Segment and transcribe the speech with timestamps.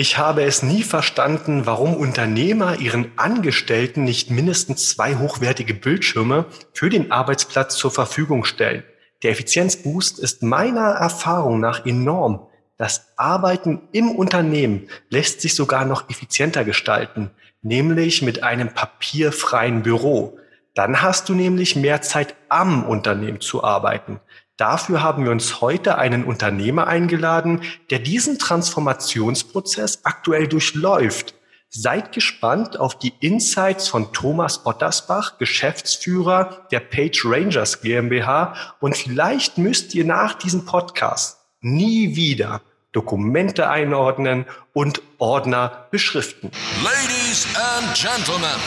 [0.00, 6.88] Ich habe es nie verstanden, warum Unternehmer ihren Angestellten nicht mindestens zwei hochwertige Bildschirme für
[6.88, 8.82] den Arbeitsplatz zur Verfügung stellen.
[9.22, 12.46] Der Effizienzboost ist meiner Erfahrung nach enorm.
[12.78, 17.30] Das Arbeiten im Unternehmen lässt sich sogar noch effizienter gestalten,
[17.60, 20.38] nämlich mit einem papierfreien Büro.
[20.74, 24.18] Dann hast du nämlich mehr Zeit am Unternehmen zu arbeiten.
[24.60, 31.32] Dafür haben wir uns heute einen Unternehmer eingeladen, der diesen Transformationsprozess aktuell durchläuft.
[31.70, 38.54] Seid gespannt auf die Insights von Thomas Bottersbach, Geschäftsführer der Page Rangers GmbH.
[38.80, 42.60] Und vielleicht müsst ihr nach diesem Podcast nie wieder
[42.92, 46.50] Dokumente einordnen und Ordner beschriften.
[46.84, 48.60] Ladies and Gentlemen,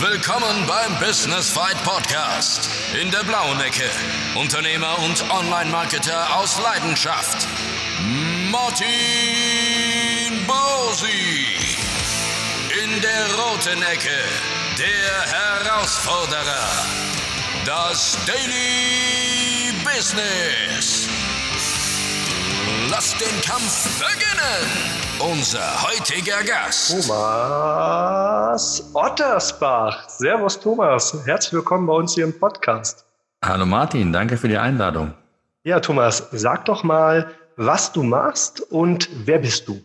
[0.00, 2.68] willkommen beim Business Fight Podcast.
[3.00, 3.88] In der blauen Ecke,
[4.34, 7.46] Unternehmer und Online-Marketer aus Leidenschaft,
[8.50, 8.86] Martin
[10.46, 11.46] Bosi.
[12.82, 14.18] In der roten Ecke,
[14.78, 16.68] der Herausforderer,
[17.64, 21.08] das Daily Business
[22.88, 25.11] Lasst den Kampf beginnen!
[25.30, 27.06] Unser heutiger Gast.
[27.06, 30.08] Thomas Ottersbach.
[30.08, 31.16] Servus Thomas.
[31.24, 33.04] Herzlich willkommen bei uns hier im Podcast.
[33.40, 35.14] Hallo Martin, danke für die Einladung.
[35.62, 39.80] Ja, Thomas, sag doch mal, was du machst und wer bist du?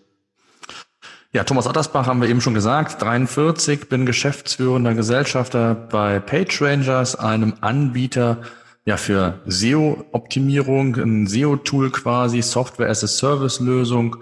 [1.34, 7.54] Ja, Thomas Ottersbach haben wir eben schon gesagt, 43, bin geschäftsführender Gesellschafter bei PageRangers, einem
[7.62, 8.38] Anbieter
[8.86, 14.16] ja, für SEO-Optimierung, ein SEO-Tool quasi, Software-as-a-Service-Lösung.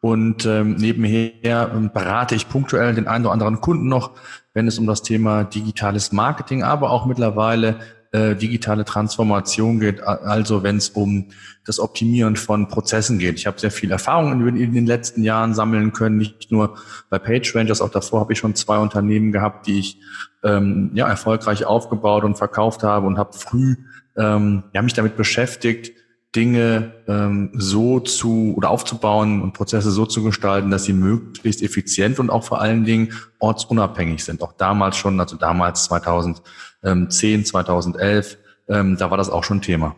[0.00, 4.12] Und ähm, nebenher ähm, berate ich punktuell den einen oder anderen Kunden noch,
[4.54, 7.80] wenn es um das Thema digitales Marketing, aber auch mittlerweile
[8.12, 11.28] äh, digitale Transformation geht, also wenn es um
[11.64, 13.38] das Optimieren von Prozessen geht.
[13.38, 16.76] Ich habe sehr viel Erfahrung in, in, den letzten Jahren sammeln können, nicht nur
[17.08, 20.00] bei PageRangers, auch davor habe ich schon zwei Unternehmen gehabt, die ich
[20.42, 23.76] ähm, ja erfolgreich aufgebaut und verkauft habe und habe früh
[24.16, 25.92] ähm, ja, mich damit beschäftigt,
[26.34, 32.20] Dinge ähm, so zu oder aufzubauen und Prozesse so zu gestalten, dass sie möglichst effizient
[32.20, 34.42] und auch vor allen Dingen ortsunabhängig sind.
[34.42, 38.38] Auch damals schon, also damals 2010, 2011,
[38.68, 39.96] ähm, da war das auch schon Thema.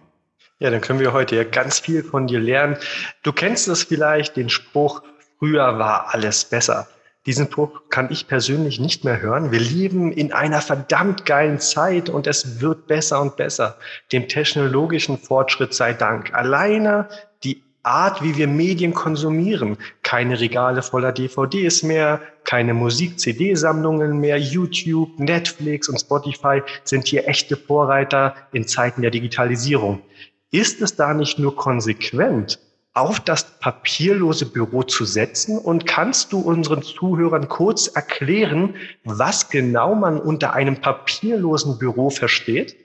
[0.58, 2.76] Ja, dann können wir heute ja ganz viel von dir lernen.
[3.22, 5.02] Du kennst es vielleicht, den Spruch,
[5.38, 6.86] früher war alles besser.
[7.24, 9.52] Diesen Spruch kann ich persönlich nicht mehr hören.
[9.52, 13.78] Wir leben in einer verdammt geilen Zeit und es wird besser und besser.
[14.10, 16.34] Dem technologischen Fortschritt sei Dank.
[16.34, 17.08] Alleine
[17.44, 19.76] die Art, wie wir Medien konsumieren.
[20.02, 24.38] Keine Regale voller DVDs mehr, keine Musik-CD-Sammlungen mehr.
[24.38, 30.02] YouTube, Netflix und Spotify sind hier echte Vorreiter in Zeiten der Digitalisierung.
[30.50, 32.58] Ist es da nicht nur konsequent,
[32.94, 35.58] auf das papierlose Büro zu setzen?
[35.58, 42.76] Und kannst du unseren Zuhörern kurz erklären, was genau man unter einem papierlosen Büro versteht?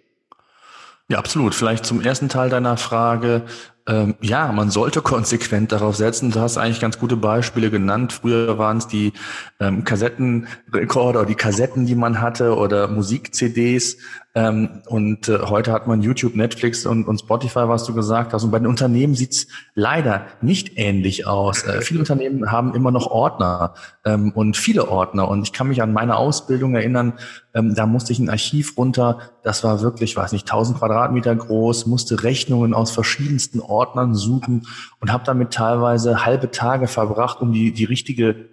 [1.09, 1.55] Ja, absolut.
[1.55, 3.43] Vielleicht zum ersten Teil deiner Frage.
[3.87, 6.31] Ähm, ja, man sollte konsequent darauf setzen.
[6.31, 8.11] Du hast eigentlich ganz gute Beispiele genannt.
[8.11, 9.13] Früher waren es die
[9.61, 13.97] ähm, Kassettenrekorder oder die Kassetten, die man hatte oder Musik-CDs.
[14.35, 18.43] Ähm, und äh, heute hat man YouTube, Netflix und, und Spotify, was du gesagt hast.
[18.43, 21.63] Und bei den Unternehmen sieht's leider nicht ähnlich aus.
[21.63, 23.73] Äh, viele Unternehmen haben immer noch Ordner
[24.05, 25.27] ähm, und viele Ordner.
[25.27, 27.13] Und ich kann mich an meine Ausbildung erinnern,
[27.55, 29.19] ähm, da musste ich ein Archiv runter.
[29.43, 34.67] Das war wirklich, weiß nicht, 1000 Quadratmeter groß, musste Rechnungen aus verschiedensten Ordnern suchen
[34.99, 38.49] und habe damit teilweise halbe Tage verbracht, um die, die richtige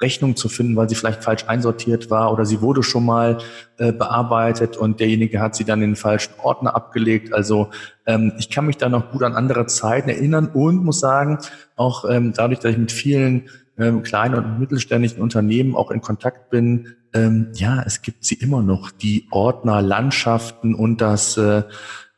[0.00, 3.38] Rechnung zu finden, weil sie vielleicht falsch einsortiert war oder sie wurde schon mal
[3.78, 7.32] äh, bearbeitet und derjenige hat sie dann in den falschen Ordner abgelegt.
[7.32, 7.70] Also
[8.06, 11.38] ähm, ich kann mich da noch gut an andere Zeiten erinnern und muss sagen,
[11.76, 13.48] auch ähm, dadurch, dass ich mit vielen
[13.78, 18.62] ähm, kleinen und mittelständischen Unternehmen auch in Kontakt bin, ähm, ja, es gibt sie immer
[18.62, 21.62] noch, die Ordner, Landschaften und das, äh,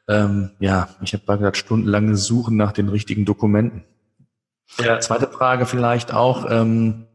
[0.08, 3.84] ähm, ja, ich habe gesagt, stundenlange Suchen nach den richtigen Dokumenten.
[4.82, 5.00] Ja.
[5.00, 7.07] Zweite Frage vielleicht auch, ähm,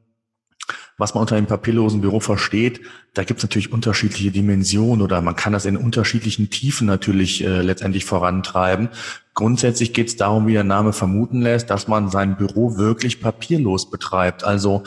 [1.04, 2.80] was man unter einem papierlosen Büro versteht,
[3.14, 7.62] da gibt es natürlich unterschiedliche Dimensionen oder man kann das in unterschiedlichen Tiefen natürlich äh,
[7.62, 8.88] letztendlich vorantreiben.
[9.34, 13.90] Grundsätzlich geht es darum, wie der Name vermuten lässt, dass man sein Büro wirklich papierlos
[13.90, 14.46] betreibt.
[14.46, 14.84] Also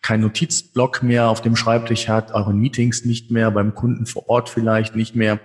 [0.00, 4.28] kein Notizblock mehr auf dem Schreibtisch hat, auch in Meetings nicht mehr, beim Kunden vor
[4.28, 5.40] Ort vielleicht nicht mehr,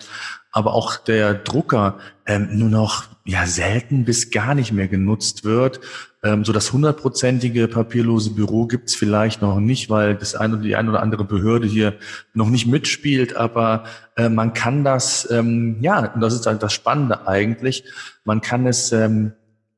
[0.51, 5.79] aber auch der Drucker ähm, nur noch ja selten bis gar nicht mehr genutzt wird.
[6.23, 10.75] Ähm, so das hundertprozentige papierlose Büro gibt's vielleicht noch nicht, weil das eine oder die
[10.75, 11.95] eine oder andere Behörde hier
[12.33, 13.35] noch nicht mitspielt.
[13.35, 13.85] Aber
[14.17, 17.85] äh, man kann das, ähm, ja, und das ist halt das Spannende eigentlich,
[18.25, 19.33] man kann es ähm,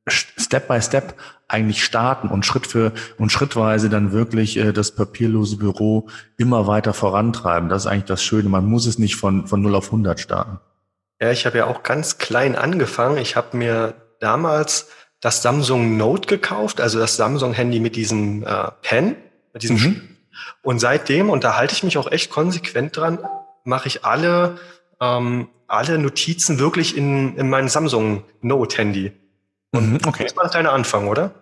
[0.08, 1.14] Step by Step
[1.48, 6.92] eigentlich starten und Schritt für und schrittweise dann wirklich äh, das papierlose Büro immer weiter
[6.92, 7.68] vorantreiben.
[7.68, 8.48] Das ist eigentlich das Schöne.
[8.48, 10.58] Man muss es nicht von, von 0 auf 100 starten.
[11.20, 13.18] Ja, ich habe ja auch ganz klein angefangen.
[13.18, 14.88] Ich habe mir damals
[15.20, 19.16] das Samsung Note gekauft, also das Samsung-Handy mit diesem äh, Pen,
[19.52, 20.16] mit diesem mhm.
[20.62, 23.18] Und seitdem, und da halte ich mich auch echt konsequent dran,
[23.64, 24.58] mache ich alle,
[25.00, 29.12] ähm, alle Notizen wirklich in, in mein Samsung Note-Handy.
[29.72, 30.24] Mhm, okay.
[30.24, 31.34] Das war ein kleiner Anfang, oder?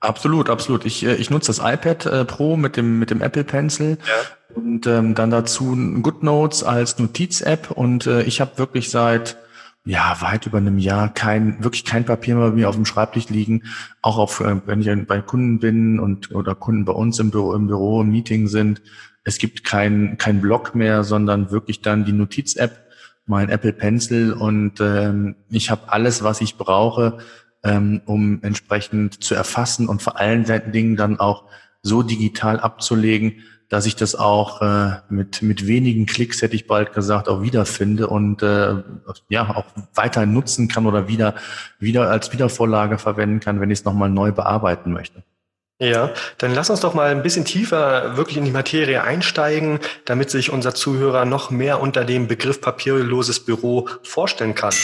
[0.00, 0.84] Absolut, absolut.
[0.84, 4.14] Ich, äh, ich nutze das iPad äh, Pro mit dem, mit dem Apple Pencil ja.
[4.54, 9.36] Und ähm, dann dazu GoodNotes als Notiz-App und äh, ich habe wirklich seit
[9.84, 13.28] ja weit über einem Jahr kein wirklich kein Papier mehr bei mir auf dem Schreibtisch
[13.28, 13.64] liegen.
[14.00, 17.54] Auch auf, äh, wenn ich bei Kunden bin und oder Kunden bei uns im Büro
[17.54, 18.82] im Büro im Meeting sind.
[19.24, 22.88] Es gibt kein kein Blog mehr, sondern wirklich dann die Notiz-App,
[23.26, 27.18] mein Apple Pencil und ähm, ich habe alles, was ich brauche
[27.64, 31.44] ähm, um entsprechend zu erfassen und vor allen Dingen dann auch
[31.82, 36.92] so digital abzulegen, dass ich das auch äh, mit, mit wenigen Klicks, hätte ich bald
[36.92, 38.74] gesagt, auch wiederfinde und äh,
[39.30, 39.64] ja auch
[39.94, 41.36] weiter nutzen kann oder wieder,
[41.78, 45.22] wieder als Wiedervorlage verwenden kann, wenn ich es nochmal neu bearbeiten möchte.
[45.78, 50.28] Ja, dann lass uns doch mal ein bisschen tiefer wirklich in die Materie einsteigen, damit
[50.28, 54.74] sich unser Zuhörer noch mehr unter dem Begriff papierloses Büro vorstellen kann.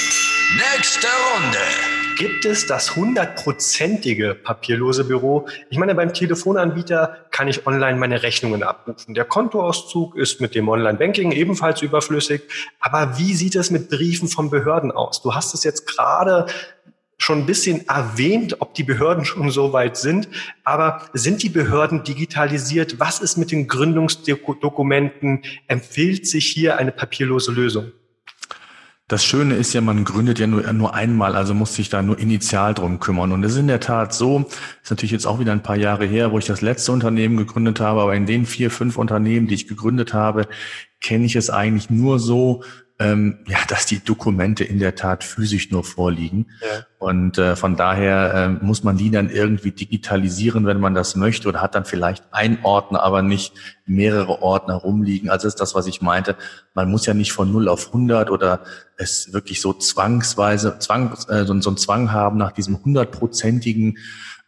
[0.57, 1.98] Nächste Runde.
[2.19, 5.47] Gibt es das hundertprozentige papierlose Büro?
[5.71, 9.15] Ich meine, beim Telefonanbieter kann ich online meine Rechnungen abrufen.
[9.15, 12.43] Der Kontoauszug ist mit dem Online-Banking ebenfalls überflüssig.
[12.81, 15.23] Aber wie sieht es mit Briefen von Behörden aus?
[15.23, 16.47] Du hast es jetzt gerade
[17.19, 20.29] schon ein bisschen erwähnt, ob die Behörden schon so weit sind.
[20.65, 22.99] Aber sind die Behörden digitalisiert?
[22.99, 25.45] Was ist mit den Gründungsdokumenten?
[25.69, 27.93] Empfiehlt sich hier eine papierlose Lösung?
[29.09, 32.19] Das Schöne ist ja, man gründet ja nur, nur einmal, also muss sich da nur
[32.19, 33.33] initial drum kümmern.
[33.33, 34.45] Und es ist in der Tat so,
[34.83, 37.81] ist natürlich jetzt auch wieder ein paar Jahre her, wo ich das letzte Unternehmen gegründet
[37.81, 40.47] habe, aber in den vier, fünf Unternehmen, die ich gegründet habe,
[41.01, 42.63] kenne ich es eigentlich nur so,
[43.01, 46.47] ähm, ja, dass die Dokumente in der Tat physisch nur vorliegen.
[46.61, 46.85] Ja.
[46.99, 51.49] Und äh, von daher äh, muss man die dann irgendwie digitalisieren, wenn man das möchte,
[51.49, 53.55] oder hat dann vielleicht ein Ordner, aber nicht
[53.87, 55.31] mehrere Ordner rumliegen.
[55.31, 56.35] Also ist das, was ich meinte.
[56.75, 58.65] Man muss ja nicht von 0 auf 100 oder
[58.97, 63.99] es wirklich so zwangsweise, zwang, äh, so, so einen Zwang haben nach diesem hundertprozentigen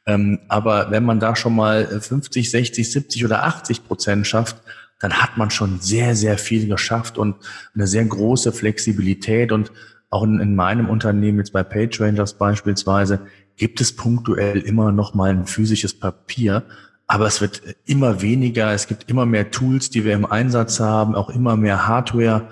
[0.06, 4.56] ähm, aber wenn man da schon mal 50, 60, 70 oder 80 Prozent schafft,
[5.00, 7.36] dann hat man schon sehr, sehr viel geschafft und
[7.74, 9.50] eine sehr große Flexibilität.
[9.50, 9.72] Und
[10.10, 13.20] auch in, in meinem Unternehmen, jetzt bei PageRangers beispielsweise,
[13.56, 16.64] gibt es punktuell immer noch mal ein physisches Papier.
[17.06, 18.72] Aber es wird immer weniger.
[18.72, 22.48] Es gibt immer mehr Tools, die wir im Einsatz haben, auch immer mehr Hardware.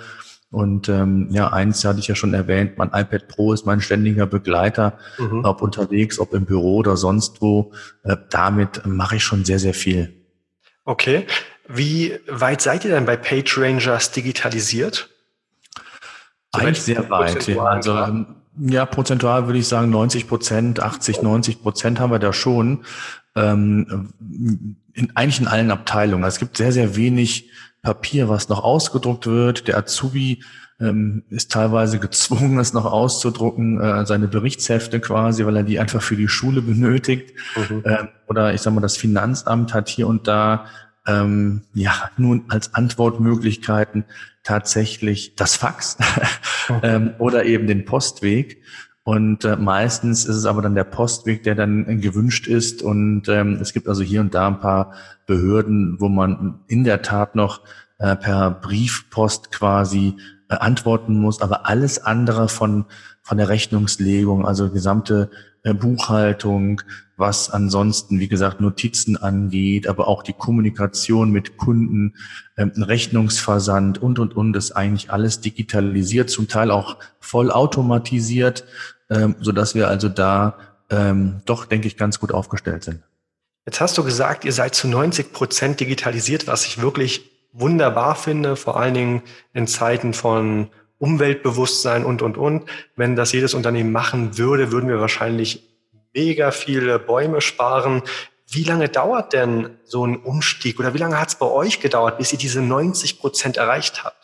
[0.50, 4.26] Und ähm, ja, eins hatte ich ja schon erwähnt, mein iPad Pro ist mein ständiger
[4.26, 5.44] Begleiter, mhm.
[5.44, 7.72] ob unterwegs, ob im Büro oder sonst wo.
[8.04, 10.14] Äh, damit mache ich schon sehr, sehr viel.
[10.86, 11.26] Okay.
[11.68, 15.10] Wie weit seid ihr denn bei PageRangers digitalisiert?
[16.54, 17.46] So Eigentlich sehr weit.
[17.46, 17.62] Ja.
[17.62, 18.26] Also, ähm,
[18.58, 22.84] ja, prozentual würde ich sagen 90 Prozent, 80, 90 Prozent haben wir da schon.
[23.36, 24.12] Ähm,
[24.94, 26.24] in, eigentlich in allen Abteilungen.
[26.24, 27.50] Also es gibt sehr, sehr wenig
[27.82, 29.68] Papier, was noch ausgedruckt wird.
[29.68, 30.42] Der Azubi
[30.80, 36.02] ähm, ist teilweise gezwungen, es noch auszudrucken, äh, seine Berichtshefte quasi, weil er die einfach
[36.02, 37.34] für die Schule benötigt.
[37.56, 37.82] Mhm.
[37.84, 40.66] Ähm, oder ich sag mal, das Finanzamt hat hier und da
[41.08, 44.04] ähm, ja nun als Antwortmöglichkeiten
[44.44, 45.96] tatsächlich das Fax
[46.82, 48.62] ähm, oder eben den Postweg.
[49.02, 52.82] Und äh, meistens ist es aber dann der Postweg, der dann gewünscht ist.
[52.82, 54.92] Und ähm, es gibt also hier und da ein paar
[55.26, 57.62] Behörden, wo man in der Tat noch
[57.98, 60.16] äh, per Briefpost quasi
[60.50, 61.40] äh, antworten muss.
[61.40, 62.84] Aber alles andere von,
[63.28, 65.30] von der Rechnungslegung, also gesamte
[65.62, 66.80] äh, Buchhaltung,
[67.18, 72.14] was ansonsten, wie gesagt, Notizen angeht, aber auch die Kommunikation mit Kunden,
[72.56, 78.64] ähm, Rechnungsversand und, und, und, ist eigentlich alles digitalisiert, zum Teil auch voll automatisiert,
[79.10, 80.56] ähm, so dass wir also da
[80.88, 83.02] ähm, doch, denke ich, ganz gut aufgestellt sind.
[83.66, 88.56] Jetzt hast du gesagt, ihr seid zu 90 Prozent digitalisiert, was ich wirklich wunderbar finde,
[88.56, 92.68] vor allen Dingen in Zeiten von Umweltbewusstsein und, und, und.
[92.96, 95.62] Wenn das jedes Unternehmen machen würde, würden wir wahrscheinlich
[96.14, 98.02] mega viele Bäume sparen.
[98.50, 102.18] Wie lange dauert denn so ein Umstieg oder wie lange hat es bei euch gedauert,
[102.18, 104.17] bis ihr diese 90 Prozent erreicht habt?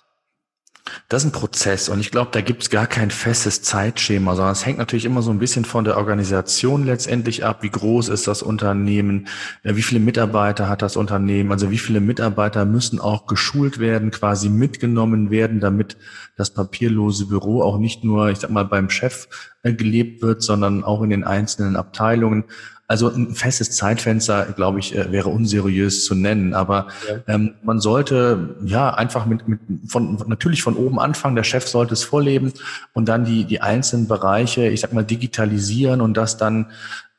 [1.08, 4.52] Das ist ein Prozess und ich glaube, da gibt es gar kein festes Zeitschema, sondern
[4.52, 7.62] es hängt natürlich immer so ein bisschen von der Organisation letztendlich ab.
[7.62, 9.28] Wie groß ist das Unternehmen?
[9.62, 11.52] Wie viele Mitarbeiter hat das Unternehmen?
[11.52, 15.96] Also wie viele Mitarbeiter müssen auch geschult werden, quasi mitgenommen werden, damit
[16.36, 19.28] das papierlose Büro auch nicht nur, ich sag mal, beim Chef
[19.62, 22.44] äh, gelebt wird, sondern auch in den einzelnen Abteilungen.
[22.86, 26.52] Also ein festes Zeitfenster, glaube ich, äh, wäre unseriös zu nennen.
[26.52, 27.34] Aber ja.
[27.34, 31.34] ähm, man sollte ja einfach mit, mit von natürlich von oben anfangen.
[31.34, 32.52] Der Chef sollte es vorleben
[32.92, 36.66] und dann die die einzelnen Bereiche, ich sag mal, digitalisieren und das dann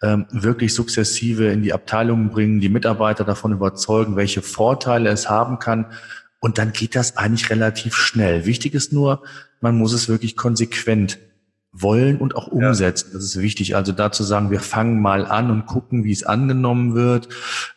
[0.04, 5.58] ähm, wirklich sukzessive in die Abteilungen bringen, die Mitarbeiter davon überzeugen, welche Vorteile es haben
[5.58, 5.88] kann.
[6.40, 8.46] Und dann geht das eigentlich relativ schnell.
[8.46, 9.24] Wichtig ist nur,
[9.62, 11.18] man muss es wirklich konsequent
[11.78, 13.10] wollen und auch umsetzen.
[13.10, 13.14] Ja.
[13.16, 13.76] Das ist wichtig.
[13.76, 17.28] Also dazu sagen, wir fangen mal an und gucken, wie es angenommen wird,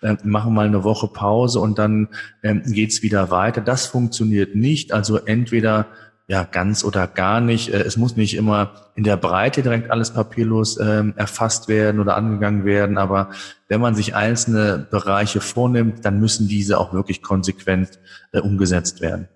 [0.02, 2.08] äh, machen mal eine Woche Pause und dann
[2.42, 3.60] ähm, geht's wieder weiter.
[3.60, 4.92] Das funktioniert nicht.
[4.92, 5.86] Also entweder
[6.28, 7.72] ja ganz oder gar nicht.
[7.72, 12.16] Äh, es muss nicht immer in der Breite direkt alles papierlos äh, erfasst werden oder
[12.16, 13.30] angegangen werden, aber
[13.66, 17.98] wenn man sich einzelne Bereiche vornimmt, dann müssen diese auch wirklich konsequent
[18.32, 19.28] äh, umgesetzt werden.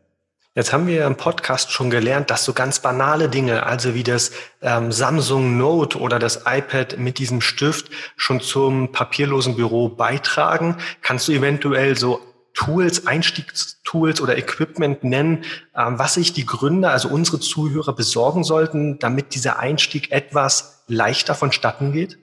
[0.55, 4.33] Jetzt haben wir im Podcast schon gelernt, dass so ganz banale Dinge, also wie das
[4.61, 10.77] ähm, Samsung Note oder das iPad mit diesem Stift schon zum papierlosen Büro beitragen.
[11.01, 12.21] Kannst du eventuell so
[12.53, 15.45] Tools, Einstiegstools oder Equipment nennen,
[15.75, 21.35] ähm, was sich die Gründer, also unsere Zuhörer besorgen sollten, damit dieser Einstieg etwas leichter
[21.35, 22.19] vonstatten geht?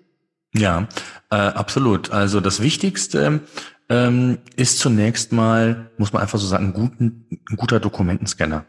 [0.54, 0.88] Ja,
[1.32, 2.12] äh, absolut.
[2.12, 3.42] Also das Wichtigste
[3.90, 8.66] ähm, ist zunächst mal, muss man einfach so sagen, ein, guten, ein guter Dokumentenscanner.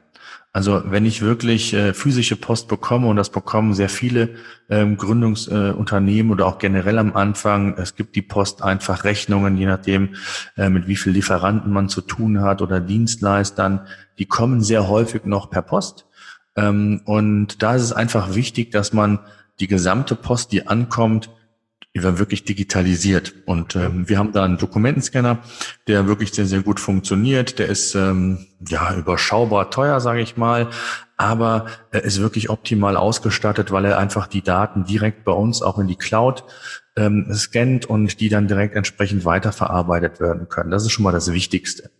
[0.52, 4.30] Also wenn ich wirklich äh, physische Post bekomme, und das bekommen sehr viele
[4.68, 9.66] ähm, Gründungsunternehmen äh, oder auch generell am Anfang, es gibt die Post einfach Rechnungen, je
[9.66, 10.16] nachdem,
[10.56, 13.86] äh, mit wie viel Lieferanten man zu tun hat oder Dienstleistern,
[14.18, 16.06] die kommen sehr häufig noch per Post.
[16.56, 19.20] Ähm, und da ist es einfach wichtig, dass man
[19.60, 21.30] die gesamte Post, die ankommt,
[21.94, 23.34] die war wirklich digitalisiert.
[23.46, 25.38] Und ähm, wir haben da einen Dokumentenscanner,
[25.88, 27.58] der wirklich sehr, sehr gut funktioniert.
[27.58, 30.68] Der ist ähm, ja überschaubar teuer, sage ich mal,
[31.16, 35.78] aber er ist wirklich optimal ausgestattet, weil er einfach die Daten direkt bei uns auch
[35.78, 36.44] in die Cloud
[37.00, 40.70] ähm, scannt und die dann direkt entsprechend weiterverarbeitet werden können.
[40.70, 41.90] Das ist schon mal das Wichtigste.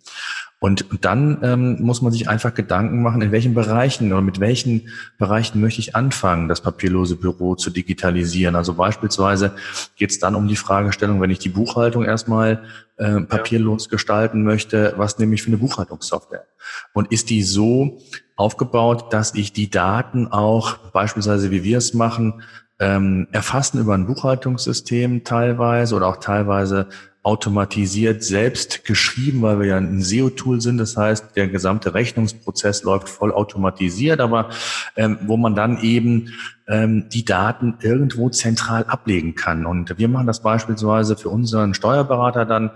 [0.63, 4.91] Und dann ähm, muss man sich einfach Gedanken machen, in welchen Bereichen oder mit welchen
[5.19, 8.55] Bereichen möchte ich anfangen, das papierlose Büro zu digitalisieren.
[8.55, 9.53] Also beispielsweise
[9.97, 12.63] geht es dann um die Fragestellung, wenn ich die Buchhaltung erstmal
[12.99, 13.93] äh, papierlos ja.
[13.93, 16.45] gestalten möchte, was nehme ich für eine Buchhaltungssoftware?
[16.93, 17.99] Und ist die so
[18.37, 22.43] aufgebaut, dass ich die Daten auch beispielsweise, wie wir es machen,
[22.81, 26.89] ähm, erfassen über ein Buchhaltungssystem teilweise oder auch teilweise
[27.23, 30.79] automatisiert selbst geschrieben, weil wir ja ein SEO-Tool sind.
[30.79, 34.49] Das heißt, der gesamte Rechnungsprozess läuft voll automatisiert, aber
[34.97, 36.33] ähm, wo man dann eben
[36.67, 39.67] ähm, die Daten irgendwo zentral ablegen kann.
[39.67, 42.71] Und wir machen das beispielsweise für unseren Steuerberater dann,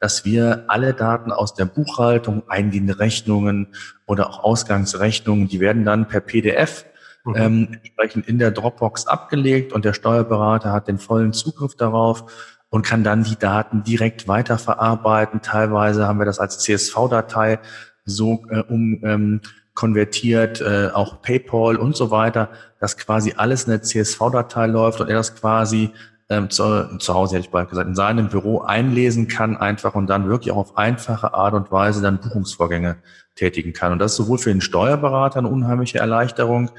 [0.00, 3.68] dass wir alle Daten aus der Buchhaltung, eingehende Rechnungen
[4.06, 6.84] oder auch Ausgangsrechnungen, die werden dann per PDF
[7.24, 7.34] mhm.
[7.36, 12.24] ähm, entsprechend in der Dropbox abgelegt und der Steuerberater hat den vollen Zugriff darauf
[12.70, 15.42] und kann dann die Daten direkt weiterverarbeiten.
[15.42, 17.60] Teilweise haben wir das als CSV-Datei
[18.04, 19.40] so äh, um ähm,
[19.74, 25.08] konvertiert, äh, auch PayPal und so weiter, dass quasi alles in der CSV-Datei läuft und
[25.08, 25.90] er das quasi
[26.30, 30.06] ähm, zu, zu Hause, hätte ich bald gesagt, in seinem Büro einlesen kann einfach und
[30.08, 32.96] dann wirklich auch auf einfache Art und Weise dann Buchungsvorgänge
[33.34, 33.92] tätigen kann.
[33.92, 36.70] Und das ist sowohl für den Steuerberater eine unheimliche Erleichterung,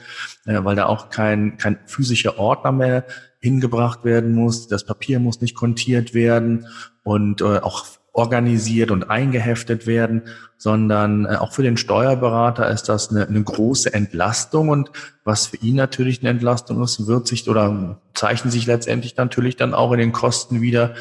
[0.45, 3.05] äh, weil da auch kein, kein physischer Ordner mehr
[3.39, 4.67] hingebracht werden muss.
[4.67, 6.67] Das Papier muss nicht kontiert werden
[7.03, 7.85] und äh, auch
[8.15, 10.21] organisiert und eingeheftet werden,
[10.57, 14.89] sondern äh, auch für den Steuerberater ist das eine, eine große Entlastung und
[15.25, 19.73] was für ihn natürlich eine Entlastung ist, wird sich oder zeichnet sich letztendlich natürlich dann
[19.73, 20.93] auch in den Kosten wieder,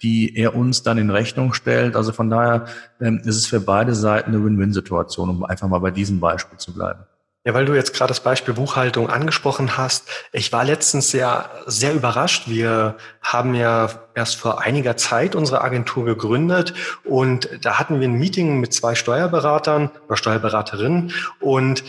[0.00, 1.96] die er uns dann in Rechnung stellt.
[1.96, 2.66] Also von daher
[3.00, 6.72] ähm, ist es für beide Seiten eine Win-Win-Situation, um einfach mal bei diesem Beispiel zu
[6.72, 7.00] bleiben.
[7.44, 10.10] Ja, weil du jetzt gerade das Beispiel Buchhaltung angesprochen hast.
[10.30, 12.48] Ich war letztens sehr, sehr überrascht.
[12.48, 18.18] Wir haben ja erst vor einiger Zeit unsere Agentur gegründet und da hatten wir ein
[18.18, 21.82] Meeting mit zwei Steuerberatern oder Steuerberaterinnen und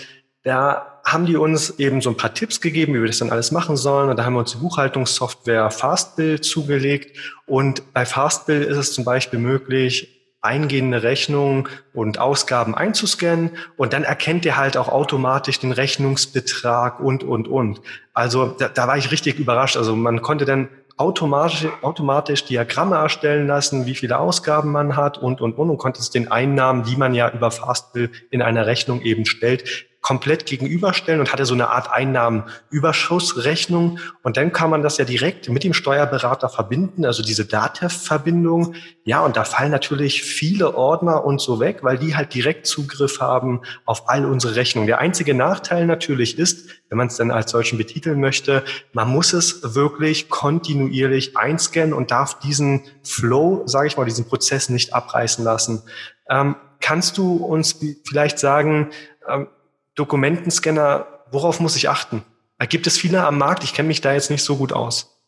[0.43, 3.51] da haben die uns eben so ein paar Tipps gegeben, wie wir das dann alles
[3.51, 4.09] machen sollen.
[4.09, 7.17] Und da haben wir uns die Buchhaltungssoftware Fastbill zugelegt.
[7.45, 14.03] Und bei Fastbill ist es zum Beispiel möglich, eingehende Rechnungen und Ausgaben einzuscannen und dann
[14.03, 17.81] erkennt er halt auch automatisch den Rechnungsbetrag und, und, und.
[18.13, 19.77] Also da, da war ich richtig überrascht.
[19.77, 25.41] Also man konnte dann automatisch, automatisch Diagramme erstellen lassen, wie viele Ausgaben man hat und,
[25.41, 29.01] und, und und konnte es den Einnahmen, die man ja über Fastbill in einer Rechnung
[29.01, 33.99] eben stellt, komplett gegenüberstellen und hatte so eine Art Einnahmenüberschussrechnung.
[34.23, 38.73] Und dann kann man das ja direkt mit dem Steuerberater verbinden, also diese DATEV-Verbindung.
[39.03, 43.21] Ja, und da fallen natürlich viele Ordner und so weg, weil die halt direkt Zugriff
[43.21, 44.87] haben auf all unsere Rechnungen.
[44.87, 49.33] Der einzige Nachteil natürlich ist, wenn man es dann als solchen betiteln möchte, man muss
[49.33, 55.43] es wirklich kontinuierlich einscannen und darf diesen Flow, sage ich mal, diesen Prozess nicht abreißen
[55.43, 55.83] lassen.
[56.27, 58.89] Ähm, kannst du uns vielleicht sagen,
[59.29, 59.47] ähm,
[59.95, 62.23] Dokumentenscanner, worauf muss ich achten?
[62.69, 63.63] Gibt es viele am Markt?
[63.63, 65.21] Ich kenne mich da jetzt nicht so gut aus.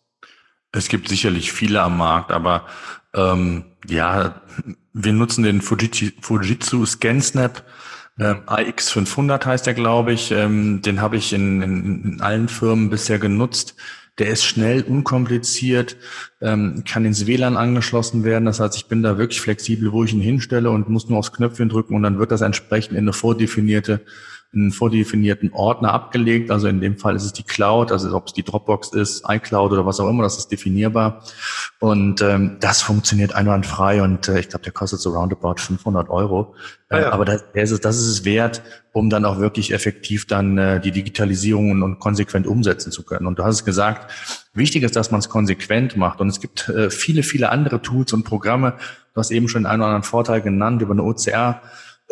[0.72, 2.66] Es gibt sicherlich viele am Markt, aber
[3.14, 4.42] ähm, ja,
[4.94, 7.64] wir nutzen den Fujitsu, ScanSnap.
[8.20, 10.32] Ähm, AX500 heißt der, glaube ich.
[10.32, 13.76] Ähm, den habe ich in, in, in allen Firmen bisher genutzt.
[14.20, 15.98] Der ist schnell, unkompliziert,
[16.40, 18.46] ähm, kann ins WLAN angeschlossen werden.
[18.46, 21.34] Das heißt, ich bin da wirklich flexibel, wo ich ihn hinstelle und muss nur aufs
[21.34, 24.02] Knöpfchen drücken und dann wird das entsprechend in eine vordefinierte
[24.54, 26.52] einen vordefinierten Ordner abgelegt.
[26.52, 29.72] Also in dem Fall ist es die Cloud, also ob es die Dropbox ist, iCloud
[29.72, 31.24] oder was auch immer, das ist definierbar.
[31.80, 36.54] Und ähm, das funktioniert einwandfrei und äh, ich glaube, der kostet so roundabout 500 Euro.
[36.90, 37.12] Äh, ah ja.
[37.12, 40.80] Aber das, das, ist, das ist es wert, um dann auch wirklich effektiv dann äh,
[40.80, 43.26] die Digitalisierung und, und konsequent umsetzen zu können.
[43.26, 44.12] Und du hast es gesagt,
[44.54, 46.22] wichtig ist, dass man es konsequent macht.
[46.22, 48.76] Und es gibt äh, viele, viele andere Tools und Programme.
[49.16, 51.62] Du hast eben schon einen oder anderen Vorteil genannt über eine OCR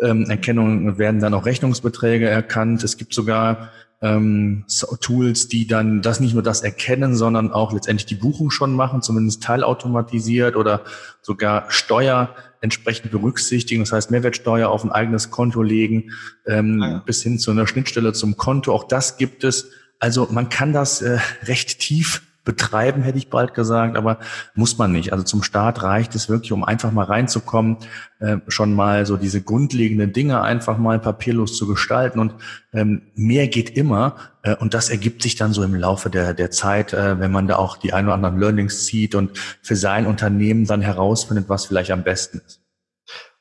[0.02, 2.84] ähm, Erkennung werden dann auch Rechnungsbeträge erkannt.
[2.84, 3.70] Es gibt sogar
[4.02, 4.64] ähm,
[5.00, 9.00] Tools, die dann das nicht nur das erkennen, sondern auch letztendlich die Buchung schon machen,
[9.00, 10.82] zumindest teilautomatisiert oder
[11.22, 13.82] sogar Steuer entsprechend berücksichtigen.
[13.82, 16.10] Das heißt, Mehrwertsteuer auf ein eigenes Konto legen,
[16.46, 16.98] ähm, ah ja.
[16.98, 18.72] bis hin zu einer Schnittstelle zum Konto.
[18.72, 19.70] Auch das gibt es.
[20.00, 24.18] Also man kann das äh, recht tief betreiben, hätte ich bald gesagt, aber
[24.54, 25.12] muss man nicht.
[25.12, 27.76] Also zum Start reicht es wirklich, um einfach mal reinzukommen,
[28.18, 32.34] äh, schon mal so diese grundlegenden Dinge einfach mal papierlos zu gestalten und
[32.72, 36.50] ähm, mehr geht immer äh, und das ergibt sich dann so im Laufe der, der
[36.50, 40.06] Zeit, äh, wenn man da auch die ein oder anderen Learnings zieht und für sein
[40.06, 42.61] Unternehmen dann herausfindet, was vielleicht am besten ist.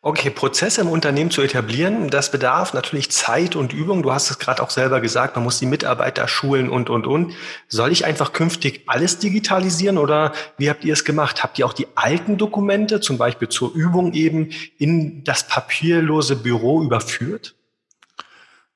[0.04, 4.02] Okay, Prozesse im Unternehmen zu etablieren, das bedarf natürlich Zeit und Übung.
[4.02, 7.36] Du hast es gerade auch selber gesagt, man muss die Mitarbeiter schulen und, und, und.
[7.68, 11.44] Soll ich einfach künftig alles digitalisieren oder wie habt ihr es gemacht?
[11.44, 16.82] Habt ihr auch die alten Dokumente, zum Beispiel zur Übung eben, in das papierlose Büro
[16.82, 17.54] überführt?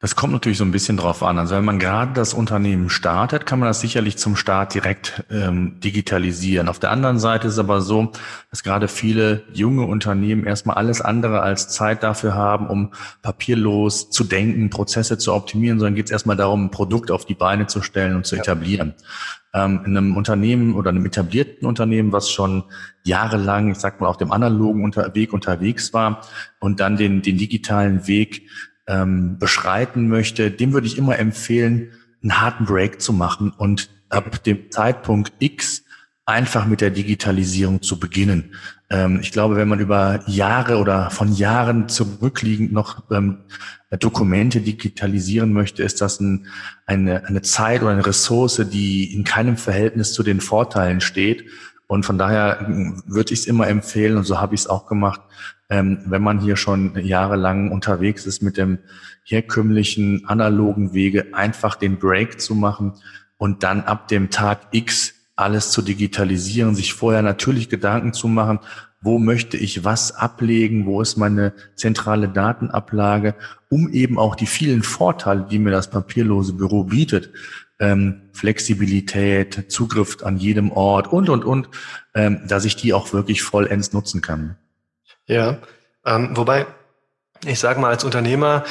[0.06, 1.39] Das kommt natürlich so ein bisschen drauf an.
[1.39, 5.80] Also wenn man gerade das Unternehmen startet, kann man das sicherlich zum Start direkt ähm,
[5.80, 6.70] digitalisieren.
[6.70, 8.12] Auf der anderen Seite ist es aber so,
[8.52, 14.26] dass gerade viele junge Unternehmen erstmal alles andere als Zeit dafür haben, um papierlos zu
[14.26, 17.82] denken, Prozesse zu optimieren, sondern geht es erstmal darum, ein Produkt auf die Beine zu
[17.82, 18.94] stellen und zu etablieren.
[19.56, 22.65] Ähm, in einem Unternehmen oder einem etablierten Unternehmen, was schon
[23.04, 26.22] jahrelang, ich sag mal, auf dem analogen Weg unterwegs war
[26.60, 28.48] und dann den, den digitalen Weg
[28.88, 34.43] ähm, beschreiten möchte, dem würde ich immer empfehlen, einen harten Break zu machen und ab
[34.43, 35.84] dem Zeitpunkt X
[36.26, 38.56] einfach mit der Digitalisierung zu beginnen.
[38.89, 43.43] Ähm, ich glaube, wenn man über Jahre oder von Jahren zurückliegend noch ähm,
[44.00, 46.48] Dokumente digitalisieren möchte, ist das ein,
[46.86, 51.45] eine, eine Zeit oder eine Ressource, die in keinem Verhältnis zu den Vorteilen steht.
[51.88, 54.88] Und von daher ähm, würde ich es immer empfehlen, und so habe ich es auch
[54.88, 55.21] gemacht,
[55.69, 58.80] ähm, wenn man hier schon jahrelang unterwegs ist mit dem
[59.23, 62.93] herkömmlichen analogen Wege, einfach den Break zu machen
[63.38, 68.60] und dann ab dem Tag X alles zu digitalisieren, sich vorher natürlich Gedanken zu machen,
[69.01, 73.36] wo möchte ich was ablegen, wo ist meine zentrale Datenablage,
[73.69, 77.32] um eben auch die vielen Vorteile, die mir das papierlose Büro bietet,
[77.80, 81.69] ähm, Flexibilität, Zugriff an jedem Ort und, und, und,
[82.13, 84.58] ähm, dass ich die auch wirklich vollends nutzen kann.
[85.27, 85.57] Ja,
[86.05, 86.67] ähm, wobei,
[87.45, 88.63] ich sage mal als Unternehmer,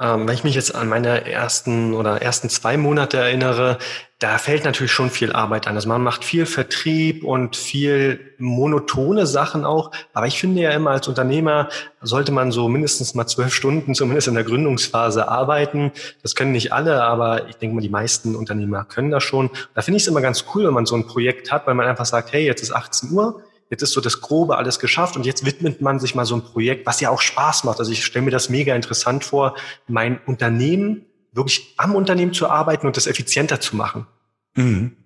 [0.00, 3.78] ähm, wenn ich mich jetzt an meine ersten oder ersten zwei Monate erinnere,
[4.20, 5.74] da fällt natürlich schon viel Arbeit an.
[5.74, 9.90] Also man macht viel Vertrieb und viel monotone Sachen auch.
[10.12, 11.68] Aber ich finde ja immer als Unternehmer
[12.00, 15.92] sollte man so mindestens mal zwölf Stunden zumindest in der Gründungsphase arbeiten.
[16.22, 19.50] Das können nicht alle, aber ich denke mal, die meisten Unternehmer können das schon.
[19.74, 21.86] Da finde ich es immer ganz cool, wenn man so ein Projekt hat, weil man
[21.86, 25.26] einfach sagt, hey, jetzt ist 18 Uhr jetzt ist so das Grobe alles geschafft und
[25.26, 27.78] jetzt widmet man sich mal so ein Projekt, was ja auch Spaß macht.
[27.78, 32.86] Also ich stelle mir das mega interessant vor, mein Unternehmen wirklich am Unternehmen zu arbeiten
[32.86, 34.06] und das effizienter zu machen.
[34.54, 34.96] Mhm.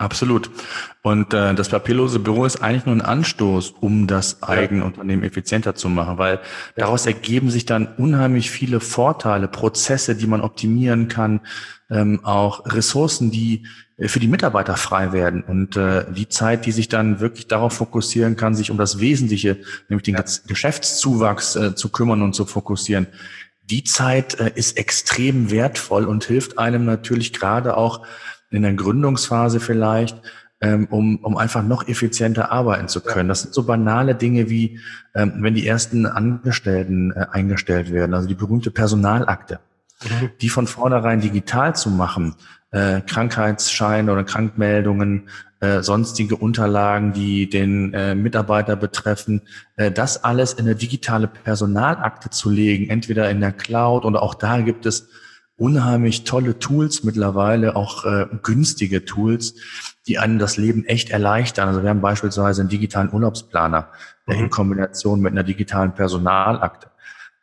[0.00, 0.50] Absolut.
[1.02, 5.74] Und äh, das papierlose Büro ist eigentlich nur ein Anstoß, um das eigene Unternehmen effizienter
[5.74, 6.40] zu machen, weil
[6.74, 11.40] daraus ergeben sich dann unheimlich viele Vorteile, Prozesse, die man optimieren kann,
[11.90, 13.66] ähm, auch Ressourcen, die
[14.08, 18.36] für die Mitarbeiter frei werden und äh, die Zeit, die sich dann wirklich darauf fokussieren
[18.36, 19.58] kann, sich um das Wesentliche,
[19.88, 20.16] nämlich den.
[20.46, 23.06] Geschäftszuwachs äh, zu kümmern und zu fokussieren,
[23.70, 28.06] die Zeit äh, ist extrem wertvoll und hilft einem natürlich gerade auch
[28.50, 30.20] in der Gründungsphase vielleicht,
[30.60, 33.28] ähm, um, um einfach noch effizienter arbeiten zu können.
[33.28, 34.80] Das sind so banale Dinge wie,
[35.14, 39.60] ähm, wenn die ersten Angestellten äh, eingestellt werden, also die berühmte Personalakte,
[40.02, 40.30] mhm.
[40.40, 42.34] die von vornherein digital zu machen,
[42.70, 45.28] äh, Krankheitsscheine oder Krankmeldungen,
[45.60, 49.42] äh, sonstige Unterlagen, die den äh, Mitarbeiter betreffen,
[49.76, 54.34] äh, das alles in eine digitale Personalakte zu legen, entweder in der Cloud oder auch
[54.34, 55.08] da gibt es
[55.56, 59.54] unheimlich tolle Tools mittlerweile, auch äh, günstige Tools,
[60.06, 61.68] die einem das Leben echt erleichtern.
[61.68, 63.90] Also wir haben beispielsweise einen digitalen Urlaubsplaner
[64.26, 64.34] mhm.
[64.34, 66.89] in Kombination mit einer digitalen Personalakte.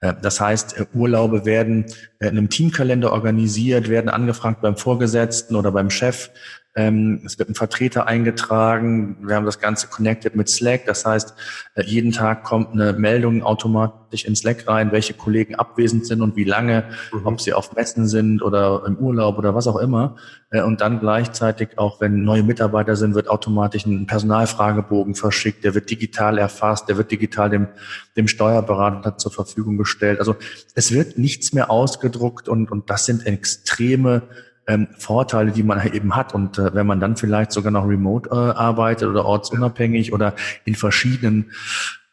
[0.01, 1.85] Äh, das heißt, äh, Urlaube werden
[2.19, 6.29] in einem Teamkalender organisiert, werden angefragt beim Vorgesetzten oder beim Chef.
[6.77, 9.17] Ähm, es wird ein Vertreter eingetragen.
[9.27, 10.85] Wir haben das Ganze connected mit Slack.
[10.85, 11.33] Das heißt,
[11.73, 16.35] äh, jeden Tag kommt eine Meldung automatisch in Slack rein, welche Kollegen abwesend sind und
[16.35, 17.25] wie lange, mhm.
[17.25, 20.17] ob sie auf Messen sind oder im Urlaub oder was auch immer.
[20.51, 25.63] Äh, und dann gleichzeitig auch, wenn neue Mitarbeiter sind, wird automatisch ein Personalfragebogen verschickt.
[25.63, 26.89] Der wird digital erfasst.
[26.89, 27.69] Der wird digital dem,
[28.15, 30.19] dem Steuerberater zur Verfügung gestellt.
[30.19, 30.35] Also
[30.75, 34.21] es wird nichts mehr ausgedruckt und, und das sind extreme
[34.67, 36.33] ähm, Vorteile, die man eben hat.
[36.35, 40.75] Und äh, wenn man dann vielleicht sogar noch remote äh, arbeitet oder ortsunabhängig oder in
[40.75, 41.51] verschiedenen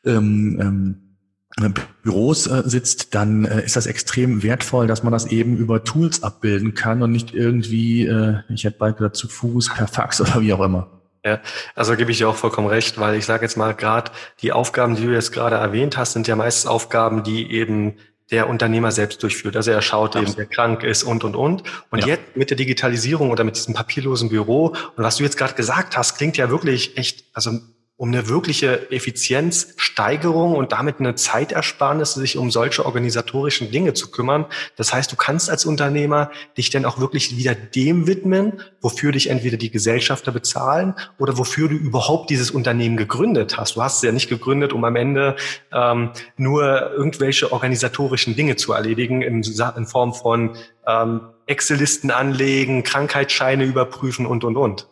[0.05, 5.57] ähm, ähm, Büros äh, sitzt, dann äh, ist das extrem wertvoll, dass man das eben
[5.57, 9.87] über Tools abbilden kann und nicht irgendwie, äh, ich hätte bald gesagt, zu Fuß, per
[9.87, 10.89] Fax oder wie auch immer.
[11.25, 11.41] Ja,
[11.75, 14.11] also gebe ich dir auch vollkommen recht, weil ich sage jetzt mal gerade,
[14.43, 17.95] die Aufgaben, die du jetzt gerade erwähnt hast, sind ja meistens Aufgaben, die eben
[18.31, 19.57] der Unternehmer selbst durchführt.
[19.57, 21.63] Also er schaut eben, wer krank ist und, und, und.
[21.91, 22.07] Und ja.
[22.07, 25.97] jetzt mit der Digitalisierung oder mit diesem papierlosen Büro und was du jetzt gerade gesagt
[25.97, 27.61] hast, klingt ja wirklich echt, also
[27.97, 34.47] um eine wirkliche Effizienzsteigerung und damit eine Zeitersparnis, sich um solche organisatorischen Dinge zu kümmern.
[34.77, 39.31] Das heißt, du kannst als Unternehmer dich dann auch wirklich wieder dem widmen, wofür dich
[39.31, 43.77] entweder die Gesellschafter bezahlen oder wofür du überhaupt dieses Unternehmen gegründet hast.
[43.77, 45.37] Du hast es ja nicht gegründet, um am Ende
[45.73, 53.65] ähm, nur irgendwelche organisatorischen Dinge zu erledigen in, in Form von ähm, Excel-Listen anlegen, Krankheitsscheine
[53.65, 54.89] überprüfen und, und, und.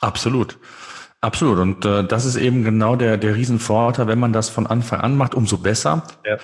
[0.00, 0.58] Absolut.
[1.20, 1.58] Absolut.
[1.58, 5.16] Und äh, das ist eben genau der, der Riesenvorteil, wenn man das von Anfang an
[5.16, 6.04] macht, umso besser.
[6.24, 6.34] Ja.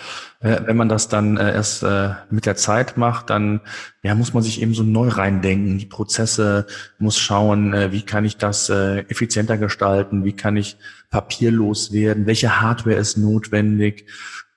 [0.41, 3.61] Äh, wenn man das dann äh, erst äh, mit der Zeit macht, dann
[4.03, 5.79] ja, muss man sich eben so neu reindenken.
[5.79, 6.67] Die Prozesse
[6.99, 10.77] muss schauen, äh, wie kann ich das äh, effizienter gestalten, wie kann ich
[11.09, 14.07] papierlos werden, welche Hardware ist notwendig.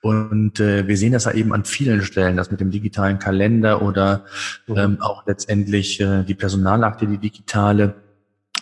[0.00, 3.82] Und äh, wir sehen das ja eben an vielen Stellen, das mit dem digitalen Kalender
[3.82, 4.24] oder
[4.66, 4.76] mhm.
[4.76, 7.94] ähm, auch letztendlich äh, die Personalakte, die digitale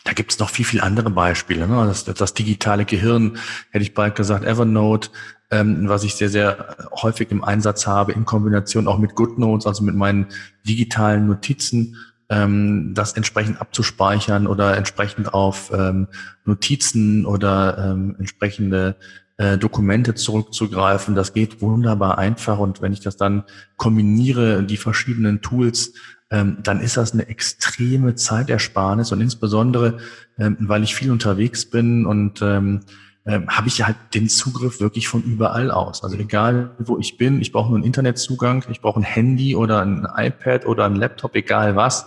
[0.07, 1.67] da gibt es noch viel, viel andere Beispiele.
[1.67, 1.85] Ne?
[1.87, 3.39] Das, das digitale Gehirn,
[3.71, 5.11] hätte ich bald gesagt, Evernote,
[5.51, 9.85] ähm, was ich sehr, sehr häufig im Einsatz habe, in Kombination auch mit GoodNotes, also
[9.85, 10.27] mit meinen
[10.67, 11.97] digitalen Notizen,
[12.29, 16.09] ähm, das entsprechend abzuspeichern oder entsprechend auf ähm,
[16.45, 18.97] Notizen oder ähm, entsprechende
[19.39, 21.15] äh, Dokumente zurückzugreifen.
[21.15, 22.59] Das geht wunderbar einfach.
[22.59, 23.45] Und wenn ich das dann
[23.77, 25.93] kombiniere, die verschiedenen Tools,
[26.29, 29.99] dann ist das eine extreme Zeitersparnis und insbesondere,
[30.39, 32.81] ähm, weil ich viel unterwegs bin und ähm,
[33.27, 36.05] ähm, habe ich halt den Zugriff wirklich von überall aus.
[36.05, 39.83] Also egal, wo ich bin, ich brauche nur einen Internetzugang, ich brauche ein Handy oder
[39.83, 42.07] ein iPad oder ein Laptop, egal was.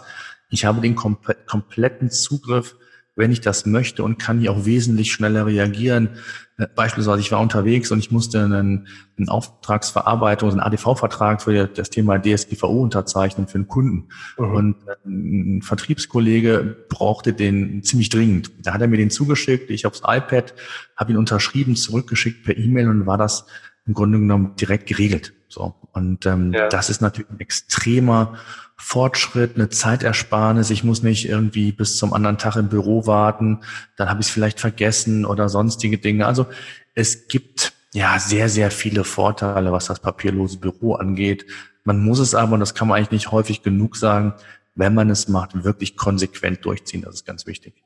[0.49, 2.75] Ich habe den kompletten Zugriff
[3.19, 6.09] wenn ich das möchte und kann hier auch wesentlich schneller reagieren.
[6.57, 11.89] Äh, beispielsweise, ich war unterwegs und ich musste einen, einen Auftragsverarbeitung, einen ADV-Vertrag für das
[11.89, 14.07] Thema DSGVO unterzeichnen für einen Kunden.
[14.37, 14.55] Mhm.
[14.55, 18.51] Und äh, ein Vertriebskollege brauchte den ziemlich dringend.
[18.63, 20.55] Da hat er mir den zugeschickt, ich aufs iPad,
[20.95, 23.45] habe ihn unterschrieben, zurückgeschickt per E-Mail und war das
[23.85, 25.33] im Grunde genommen direkt geregelt.
[25.49, 25.75] So.
[25.91, 26.69] Und ähm, ja.
[26.69, 28.37] das ist natürlich ein extremer
[28.81, 30.69] Fortschritt, eine Zeitersparnis.
[30.69, 33.59] Ich muss nicht irgendwie bis zum anderen Tag im Büro warten,
[33.97, 36.25] dann habe ich es vielleicht vergessen oder sonstige Dinge.
[36.25, 36.47] Also
[36.95, 41.45] es gibt ja sehr, sehr viele Vorteile, was das papierlose Büro angeht.
[41.83, 44.33] Man muss es aber, und das kann man eigentlich nicht häufig genug sagen,
[44.75, 47.01] wenn man es macht, wirklich konsequent durchziehen.
[47.01, 47.83] Das ist ganz wichtig.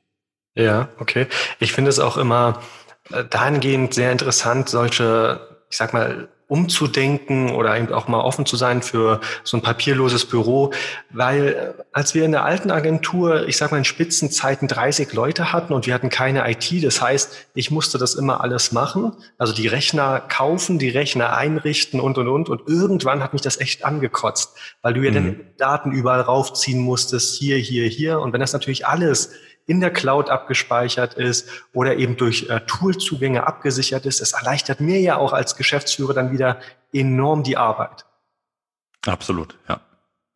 [0.54, 1.26] Ja, okay.
[1.58, 2.60] Ich finde es auch immer
[3.10, 8.54] äh, dahingehend sehr interessant, solche, ich sag mal, umzudenken oder eben auch mal offen zu
[8.54, 10.72] sein für so ein papierloses Büro,
[11.10, 15.52] weil äh, als wir in der alten Agentur, ich sag mal in Spitzenzeiten 30 Leute
[15.52, 19.52] hatten und wir hatten keine IT, das heißt, ich musste das immer alles machen, also
[19.52, 23.84] die Rechner kaufen, die Rechner einrichten und und und und irgendwann hat mich das echt
[23.84, 25.14] angekotzt, weil du ja mhm.
[25.14, 29.32] dann Daten überall raufziehen musstest, hier, hier, hier und wenn das natürlich alles
[29.66, 34.20] in der Cloud abgespeichert ist oder eben durch äh, Toolzugänge abgesichert ist.
[34.20, 36.60] Es erleichtert mir ja auch als Geschäftsführer dann wieder
[36.92, 38.04] enorm die Arbeit.
[39.06, 39.80] Absolut, ja.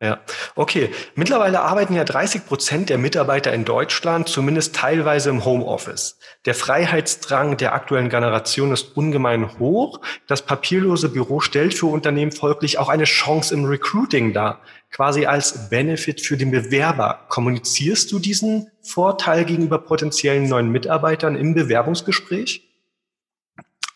[0.01, 0.19] Ja,
[0.55, 0.91] okay.
[1.15, 6.17] Mittlerweile arbeiten ja 30 Prozent der Mitarbeiter in Deutschland zumindest teilweise im Homeoffice.
[6.45, 9.99] Der Freiheitsdrang der aktuellen Generation ist ungemein hoch.
[10.25, 15.69] Das papierlose Büro stellt für Unternehmen folglich auch eine Chance im Recruiting dar, quasi als
[15.69, 17.25] Benefit für den Bewerber.
[17.29, 22.69] Kommunizierst du diesen Vorteil gegenüber potenziellen neuen Mitarbeitern im Bewerbungsgespräch?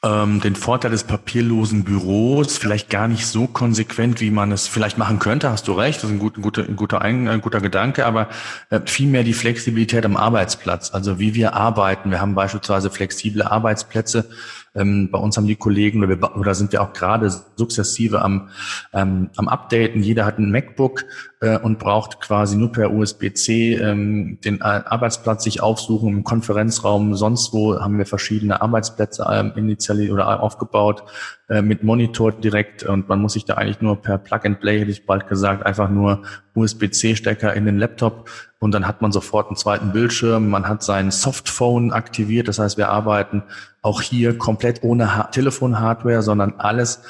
[0.04, 4.98] ähm, den Vorteil des papierlosen Büros vielleicht gar nicht so konsequent, wie man es vielleicht
[4.98, 7.62] machen könnte, hast du recht, das ist ein, gut, ein guter, ein guter, ein, guter
[7.62, 8.28] Gedanke, aber
[8.70, 12.12] äh, vielmehr die Flexibilität am Arbeitsplatz, also wie wir arbeiten.
[12.12, 14.30] Wir haben beispielsweise flexible Arbeitsplätze,
[14.76, 18.50] ähm, bei uns haben die Kollegen, oder, wir, oder sind wir auch gerade sukzessive am,
[18.94, 20.02] ähm, am Updaten.
[20.02, 21.06] Jeder hat ein MacBook
[21.42, 27.16] äh, und braucht quasi nur per USB-C ähm, den Arbeitsplatz sich aufsuchen im Konferenzraum.
[27.16, 31.04] Sonst wo haben wir verschiedene Arbeitsplätze ähm, initial oder aufgebaut
[31.50, 34.80] äh, mit Monitor direkt und man muss sich da eigentlich nur per Plug and Play,
[34.80, 36.24] hätte ich bald gesagt, einfach nur
[36.56, 38.30] USB-C-Stecker in den Laptop
[38.60, 40.50] und dann hat man sofort einen zweiten Bildschirm.
[40.50, 42.48] Man hat sein Softphone aktiviert.
[42.48, 43.44] Das heißt, wir arbeiten
[43.82, 47.02] auch hier komplett ohne ha Telefon-Hardware, sondern alles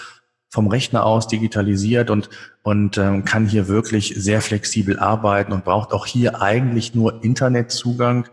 [0.49, 2.29] vom Rechner aus digitalisiert und,
[2.63, 8.27] und ähm, kann hier wirklich sehr flexibel arbeiten und braucht auch hier eigentlich nur Internetzugang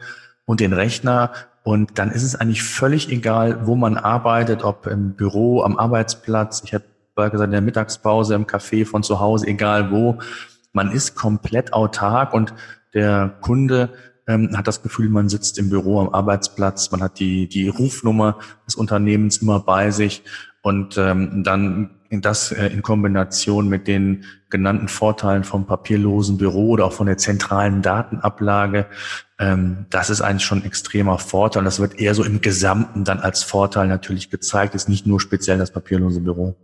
[0.46, 1.32] und den Rechner.
[1.62, 6.62] Und dann ist es eigentlich völlig egal, wo man arbeitet, ob im Büro, am Arbeitsplatz,
[6.64, 10.18] ich habe gesagt, in der Mittagspause, im Café, von zu Hause, egal wo.
[10.72, 12.54] Man ist komplett autark und
[12.94, 13.90] der Kunde
[14.26, 18.38] ähm, hat das Gefühl, man sitzt im Büro am Arbeitsplatz, man hat die, die Rufnummer
[18.66, 20.22] des Unternehmens immer bei sich.
[20.62, 26.86] Und ähm, dann das äh, in Kombination mit den genannten Vorteilen vom papierlosen Büro oder
[26.86, 28.86] auch von der zentralen Datenablage,
[29.38, 31.62] ähm, das ist eigentlich schon ein extremer Vorteil.
[31.62, 35.58] Das wird eher so im Gesamten dann als Vorteil natürlich gezeigt, ist nicht nur speziell
[35.58, 36.56] das papierlose Büro.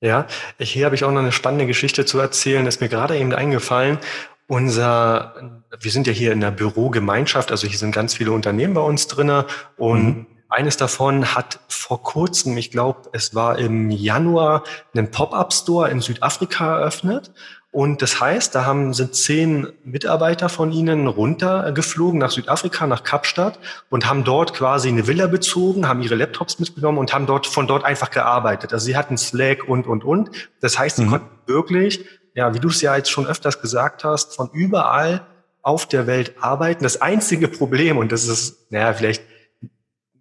[0.00, 0.26] Ja,
[0.58, 3.32] hier habe ich auch noch eine spannende Geschichte zu erzählen, das ist mir gerade eben
[3.32, 3.98] eingefallen.
[4.46, 8.82] Unser, wir sind ja hier in der Bürogemeinschaft, also hier sind ganz viele Unternehmen bei
[8.82, 10.26] uns drinne und mhm.
[10.54, 14.64] Eines davon hat vor kurzem, ich glaube, es war im Januar,
[14.94, 17.32] einen Pop-up-Store in Südafrika eröffnet.
[17.70, 23.58] Und das heißt, da haben, sind zehn Mitarbeiter von ihnen runtergeflogen nach Südafrika, nach Kapstadt
[23.90, 27.66] und haben dort quasi eine Villa bezogen, haben ihre Laptops mitgenommen und haben dort von
[27.66, 28.72] dort einfach gearbeitet.
[28.72, 30.30] Also sie hatten Slack und, und, und.
[30.60, 31.10] Das heißt, sie mhm.
[31.10, 35.26] konnten wirklich ja, wie du es ja jetzt schon öfters gesagt hast, von überall
[35.62, 36.82] auf der Welt arbeiten.
[36.82, 39.22] Das einzige Problem, und das ist, naja, vielleicht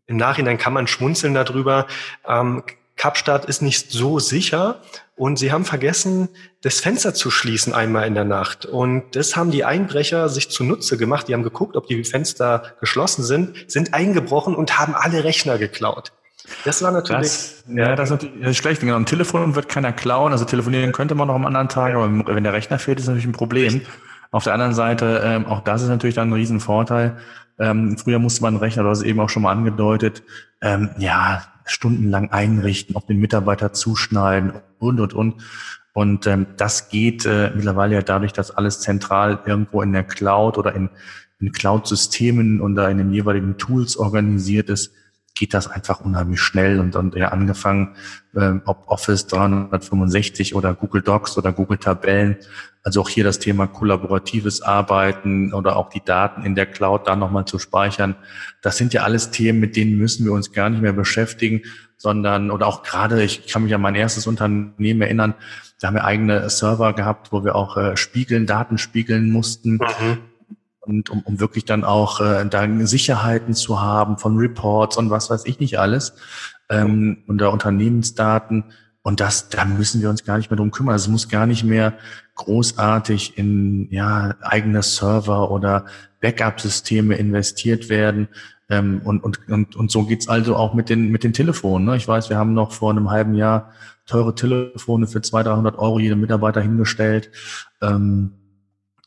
[0.08, 1.88] im Nachhinein kann man schmunzeln darüber,
[2.28, 2.64] ähm,
[2.96, 4.82] Kapstadt ist nicht so sicher
[5.16, 6.30] und sie haben vergessen,
[6.62, 8.66] das Fenster zu schließen einmal in der Nacht.
[8.66, 11.28] Und das haben die Einbrecher sich zunutze gemacht.
[11.28, 16.14] Die haben geguckt, ob die Fenster geschlossen sind, sind eingebrochen und haben alle Rechner geklaut.
[16.66, 17.32] Das war natürlich.
[17.32, 18.82] Das, ja, das ist natürlich schlecht.
[18.82, 18.96] Genau.
[18.96, 20.32] Ein Telefon wird keiner klauen.
[20.32, 23.26] Also telefonieren könnte man noch am anderen Tag, aber wenn der Rechner fehlt, ist natürlich
[23.26, 23.82] ein Problem.
[24.34, 27.18] Auf der anderen Seite, ähm, auch das ist natürlich dann ein Riesenvorteil.
[27.60, 30.24] Ähm, früher musste man einen Rechner, du hast es eben auch schon mal angedeutet,
[30.60, 35.36] ähm, ja, stundenlang einrichten, auf den Mitarbeiter zuschneiden und, und, und.
[35.94, 40.58] Und ähm, das geht äh, mittlerweile ja dadurch, dass alles zentral irgendwo in der Cloud
[40.58, 40.90] oder in,
[41.40, 44.94] in Cloud-Systemen da in den jeweiligen Tools organisiert ist,
[45.36, 47.96] geht das einfach unheimlich schnell und, und ja, angefangen,
[48.34, 52.38] äh, ob Office 365 oder Google Docs oder Google Tabellen.
[52.84, 57.16] Also auch hier das Thema kollaboratives Arbeiten oder auch die Daten in der Cloud da
[57.16, 58.16] nochmal zu speichern.
[58.62, 61.62] Das sind ja alles Themen, mit denen müssen wir uns gar nicht mehr beschäftigen,
[61.98, 65.34] sondern, oder auch gerade, ich kann mich an mein erstes Unternehmen erinnern,
[65.80, 69.76] da haben wir eigene Server gehabt, wo wir auch äh, spiegeln, Daten spiegeln mussten.
[69.76, 70.18] Mhm
[70.86, 75.30] und um, um wirklich dann auch äh, da Sicherheiten zu haben von Reports und was
[75.30, 76.14] weiß ich nicht alles
[76.70, 78.66] ähm, und da Unternehmensdaten
[79.04, 80.96] und das da müssen wir uns gar nicht mehr drum kümmern.
[80.96, 81.94] Es muss gar nicht mehr
[82.36, 85.86] großartig in ja eigene Server oder
[86.22, 88.30] Backup-Systeme investiert werden.
[88.70, 91.86] Ähm, und, und, und, und so geht's also auch mit den, mit den Telefonen.
[91.86, 91.98] Ne?
[91.98, 93.72] Ich weiß, wir haben noch vor einem halben Jahr
[94.06, 97.30] teure Telefone für 200, 300 Euro jedem Mitarbeiter hingestellt.
[97.82, 98.32] Ähm,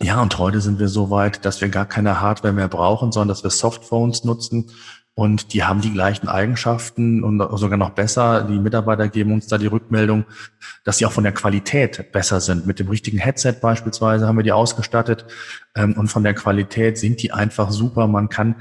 [0.02, 3.28] ja, und heute sind wir so weit, dass wir gar keine Hardware mehr brauchen, sondern
[3.28, 4.70] dass wir Softphones nutzen.
[5.18, 8.42] Und die haben die gleichen Eigenschaften und sogar noch besser.
[8.42, 10.26] Die Mitarbeiter geben uns da die Rückmeldung,
[10.84, 12.66] dass sie auch von der Qualität besser sind.
[12.66, 15.24] Mit dem richtigen Headset beispielsweise haben wir die ausgestattet.
[15.74, 18.06] Ähm, und von der Qualität sind die einfach super.
[18.08, 18.56] Man kann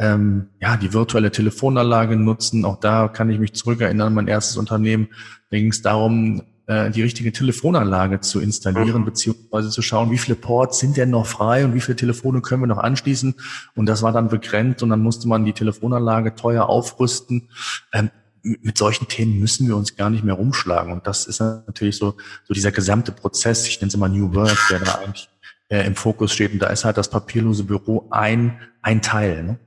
[0.00, 2.64] ähm, ja die virtuelle Telefonanlage nutzen.
[2.64, 5.10] Auch da kann ich mich zurückerinnern mein erstes Unternehmen.
[5.50, 9.06] Da ging es darum, äh, die richtige Telefonanlage zu installieren, mhm.
[9.06, 12.62] beziehungsweise zu schauen, wie viele Ports sind denn noch frei und wie viele Telefone können
[12.62, 13.34] wir noch anschließen.
[13.74, 17.48] Und das war dann begrenzt und dann musste man die Telefonanlage teuer aufrüsten.
[17.92, 18.10] Ähm,
[18.42, 20.92] mit solchen Themen müssen wir uns gar nicht mehr rumschlagen.
[20.92, 24.56] Und das ist natürlich so, so dieser gesamte Prozess, ich nenne es immer New Work,
[24.70, 25.28] der da eigentlich
[25.70, 26.52] äh, im Fokus steht.
[26.52, 29.42] Und da ist halt das papierlose Büro ein, ein Teil.
[29.42, 29.58] Ne?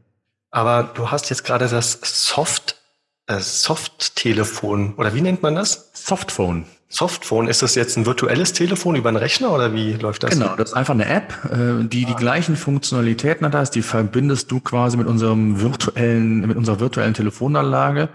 [0.51, 2.77] Aber du hast jetzt gerade das Soft,
[3.27, 5.91] äh, Soft-Telefon, oder wie nennt man das?
[5.93, 6.65] Softphone.
[6.93, 10.29] Softphone, ist das jetzt ein virtuelles Telefon über einen Rechner oder wie läuft das?
[10.29, 13.73] Genau, das ist einfach eine App, äh, die die gleichen Funktionalitäten hat.
[13.73, 18.09] Die verbindest du quasi mit unserem virtuellen, mit unserer virtuellen Telefonanlage.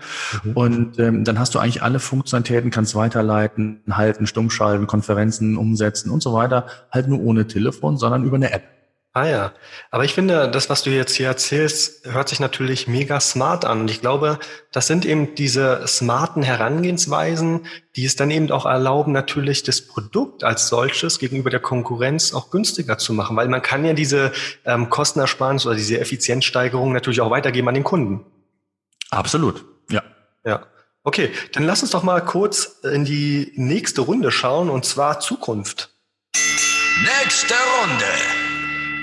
[0.44, 0.52] Mhm.
[0.52, 6.22] Und ähm, dann hast du eigentlich alle Funktionalitäten, kannst weiterleiten, halten, stummschalten, Konferenzen umsetzen und
[6.22, 6.66] so weiter.
[6.92, 8.77] Halt nur ohne Telefon, sondern über eine App.
[9.18, 9.52] Ah ja,
[9.90, 13.80] aber ich finde, das, was du jetzt hier erzählst, hört sich natürlich mega smart an.
[13.80, 14.38] Und ich glaube,
[14.70, 20.44] das sind eben diese smarten Herangehensweisen, die es dann eben auch erlauben, natürlich das Produkt
[20.44, 23.36] als solches gegenüber der Konkurrenz auch günstiger zu machen.
[23.36, 24.30] Weil man kann ja diese
[24.64, 28.24] ähm, Kostenersparnis oder diese Effizienzsteigerung natürlich auch weitergeben an den Kunden.
[29.10, 30.04] Absolut, ja.
[30.44, 30.64] Ja.
[31.02, 35.90] Okay, dann lass uns doch mal kurz in die nächste Runde schauen, und zwar Zukunft.
[37.02, 38.37] Nächste Runde.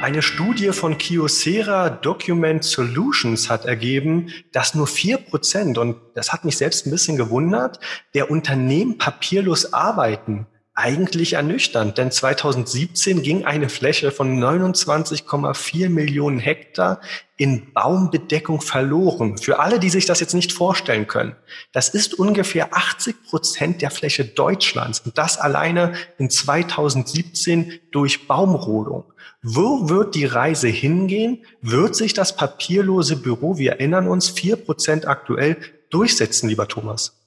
[0.01, 6.43] Eine Studie von Kyocera Document Solutions hat ergeben, dass nur vier Prozent, und das hat
[6.43, 7.79] mich selbst ein bisschen gewundert,
[8.13, 10.47] der Unternehmen papierlos arbeiten.
[10.77, 16.99] Eigentlich ernüchternd, denn 2017 ging eine Fläche von 29,4 Millionen Hektar
[17.38, 19.38] in Baumbedeckung verloren.
[19.38, 21.38] Für alle, die sich das jetzt nicht vorstellen können.
[21.71, 29.05] Das ist ungefähr 80 Prozent der Fläche Deutschlands und das alleine in 2017 durch Baumrodung.
[29.47, 31.43] Wo wird die Reise hingehen?
[31.62, 35.58] Wird sich das papierlose Büro, wir erinnern uns, vier Prozent aktuell
[35.91, 37.21] durchsetzen, lieber Thomas?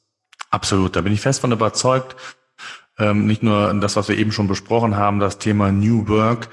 [0.50, 2.16] Absolut, da bin ich fest von überzeugt.
[2.98, 6.48] Ähm, nicht nur das, was wir eben schon besprochen haben, das Thema New Work,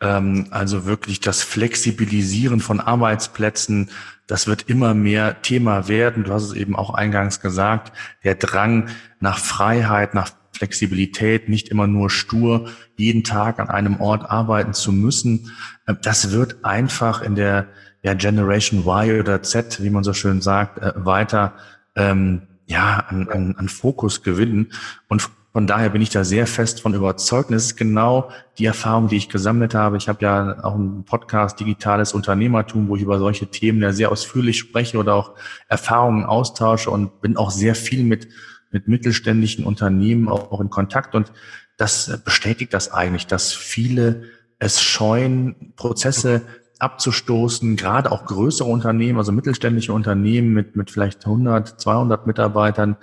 [0.00, 3.90] ähm, also wirklich das Flexibilisieren von Arbeitsplätzen,
[4.26, 6.24] das wird immer mehr Thema werden.
[6.24, 7.92] Du hast es eben auch eingangs gesagt,
[8.24, 8.88] der Drang
[9.20, 10.30] nach Freiheit, nach
[10.62, 15.50] Flexibilität, nicht immer nur stur jeden Tag an einem Ort arbeiten zu müssen.
[15.86, 17.66] Äh, das wird einfach in der
[18.04, 21.54] ja, Generation Y oder Z, wie man so schön sagt, äh, weiter
[21.96, 24.72] ähm, ja, an, an, an Fokus gewinnen.
[25.08, 27.50] Und von daher bin ich da sehr fest von überzeugt.
[27.50, 29.96] Das ist genau die Erfahrung, die ich gesammelt habe.
[29.96, 34.12] Ich habe ja auch einen Podcast Digitales Unternehmertum, wo ich über solche Themen ja sehr
[34.12, 35.34] ausführlich spreche oder auch
[35.66, 38.28] Erfahrungen austausche und bin auch sehr viel mit
[38.72, 41.32] mit mittelständischen Unternehmen auch, in Kontakt und
[41.76, 44.24] das bestätigt das eigentlich, dass viele
[44.58, 46.42] es scheuen, Prozesse
[46.78, 52.96] abzustoßen, gerade auch größere Unternehmen, also mittelständische Unternehmen mit, mit vielleicht 100, 200 Mitarbeitern,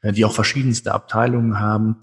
[0.00, 1.96] äh, die auch verschiedenste Abteilungen haben,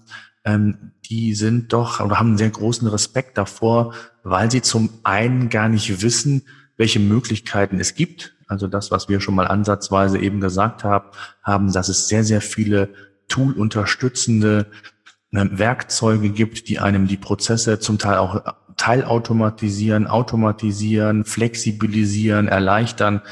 [0.44, 5.48] ähm, die sind doch oder haben einen sehr großen Respekt davor, weil sie zum einen
[5.48, 6.42] gar nicht wissen,
[6.76, 8.34] welche Möglichkeiten es gibt.
[8.46, 11.10] Also das, was wir schon mal ansatzweise eben gesagt haben,
[11.42, 12.90] haben, dass es sehr, sehr viele
[13.28, 14.66] Tool-unterstützende
[15.32, 18.42] äh, Werkzeuge gibt, die einem die Prozesse zum Teil auch
[18.76, 23.22] teilautomatisieren, automatisieren, flexibilisieren, erleichtern.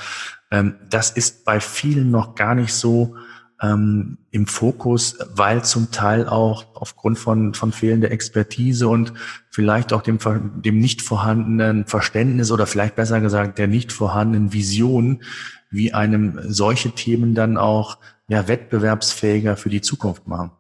[0.51, 3.17] Ähm, das ist bei vielen noch gar nicht so
[3.63, 9.13] ähm, im Fokus, weil zum Teil auch aufgrund von, von fehlender Expertise und
[9.51, 10.19] vielleicht auch dem,
[10.63, 15.23] dem nicht vorhandenen Verständnis oder vielleicht besser gesagt der nicht vorhandenen Vision,
[15.73, 20.53] wie einem solche Themen dann auch ja, wettbewerbsfähiger für die Zukunft machen.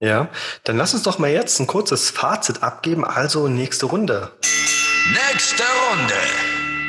[0.00, 0.28] Ja,
[0.64, 3.04] dann lass uns doch mal jetzt ein kurzes Fazit abgeben.
[3.04, 4.32] Also nächste Runde.
[5.30, 6.14] Nächste Runde.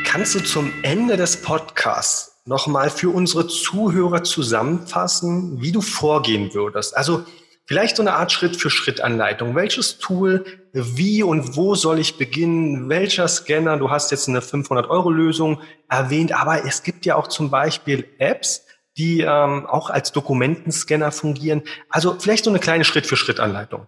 [0.05, 6.95] Kannst du zum Ende des Podcasts nochmal für unsere Zuhörer zusammenfassen, wie du vorgehen würdest?
[6.97, 7.25] Also
[7.65, 9.55] vielleicht so eine Art Schritt-für-Schritt-Anleitung.
[9.55, 12.89] Welches Tool, wie und wo soll ich beginnen?
[12.89, 13.77] Welcher Scanner?
[13.77, 18.65] Du hast jetzt eine 500-Euro-Lösung erwähnt, aber es gibt ja auch zum Beispiel Apps,
[18.97, 21.63] die ähm, auch als Dokumentenscanner fungieren.
[21.89, 23.87] Also vielleicht so eine kleine Schritt-für-Schritt-Anleitung.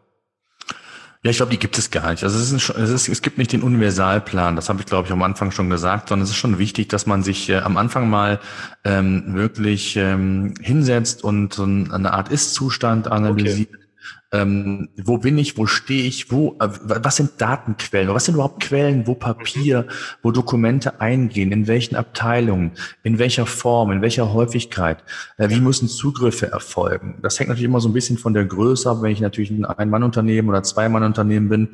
[1.26, 2.24] Ja, ich glaube, die gibt es gar nicht.
[2.24, 5.12] Also es, ist, es, ist, es gibt nicht den Universalplan, das habe ich, glaube ich,
[5.12, 8.12] am Anfang schon gesagt, sondern es ist schon wichtig, dass man sich äh, am Anfang
[8.12, 8.40] mal
[8.84, 13.70] ähm, wirklich ähm, hinsetzt und so eine Art Ist-Zustand analysiert.
[13.74, 13.85] Okay
[14.32, 18.62] ähm, wo bin ich, wo stehe ich, wo, äh, was sind Datenquellen, was sind überhaupt
[18.64, 19.88] Quellen, wo Papier,
[20.24, 22.72] wo Dokumente eingehen, in welchen Abteilungen,
[23.04, 25.04] in welcher Form, in welcher Häufigkeit,
[25.38, 27.16] äh, wie müssen Zugriffe erfolgen.
[27.22, 28.98] Das hängt natürlich immer so ein bisschen von der Größe ab.
[29.02, 31.70] Wenn ich natürlich ein Ein-Mann-Unternehmen oder Zwei-Mann-Unternehmen bin,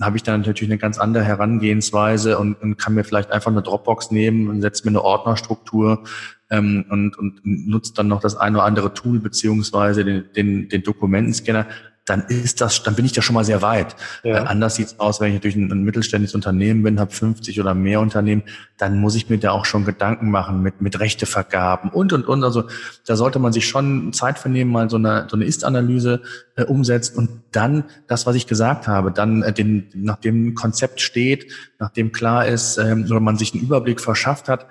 [0.00, 3.62] habe ich dann natürlich eine ganz andere Herangehensweise und, und kann mir vielleicht einfach eine
[3.62, 6.04] Dropbox nehmen und setze mir eine Ordnerstruktur
[6.50, 10.82] ähm, und, und nutzt dann noch das eine oder andere Tool beziehungsweise den, den, den
[10.82, 11.66] Dokumentenscanner
[12.06, 13.96] dann ist das, dann bin ich da schon mal sehr weit.
[14.22, 14.36] Ja.
[14.36, 17.74] Äh, anders sieht's aus, wenn ich natürlich ein, ein mittelständisches Unternehmen bin, habe 50 oder
[17.74, 18.44] mehr Unternehmen,
[18.78, 22.44] dann muss ich mir da auch schon Gedanken machen mit, mit Rechtevergaben und, und, und.
[22.44, 22.64] Also
[23.06, 26.22] da sollte man sich schon Zeit vernehmen, mal so eine, so eine Ist-Analyse
[26.54, 31.00] äh, umsetzt und dann das, was ich gesagt habe, dann äh, den, nachdem ein Konzept
[31.00, 34.66] steht, nachdem klar ist, ähm, oder man sich einen Überblick verschafft hat,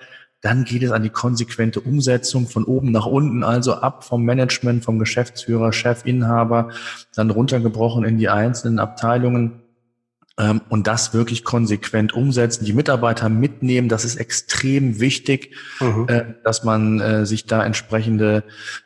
[0.46, 4.84] dann geht es an die konsequente Umsetzung von oben nach unten, also ab vom Management,
[4.84, 6.70] vom Geschäftsführer, Chef, Inhaber,
[7.16, 9.64] dann runtergebrochen in die einzelnen Abteilungen
[10.38, 13.88] und das wirklich konsequent umsetzen, die Mitarbeiter mitnehmen.
[13.88, 16.08] Das ist extrem wichtig, mhm.
[16.10, 18.44] äh, dass man äh, sich da entsprechende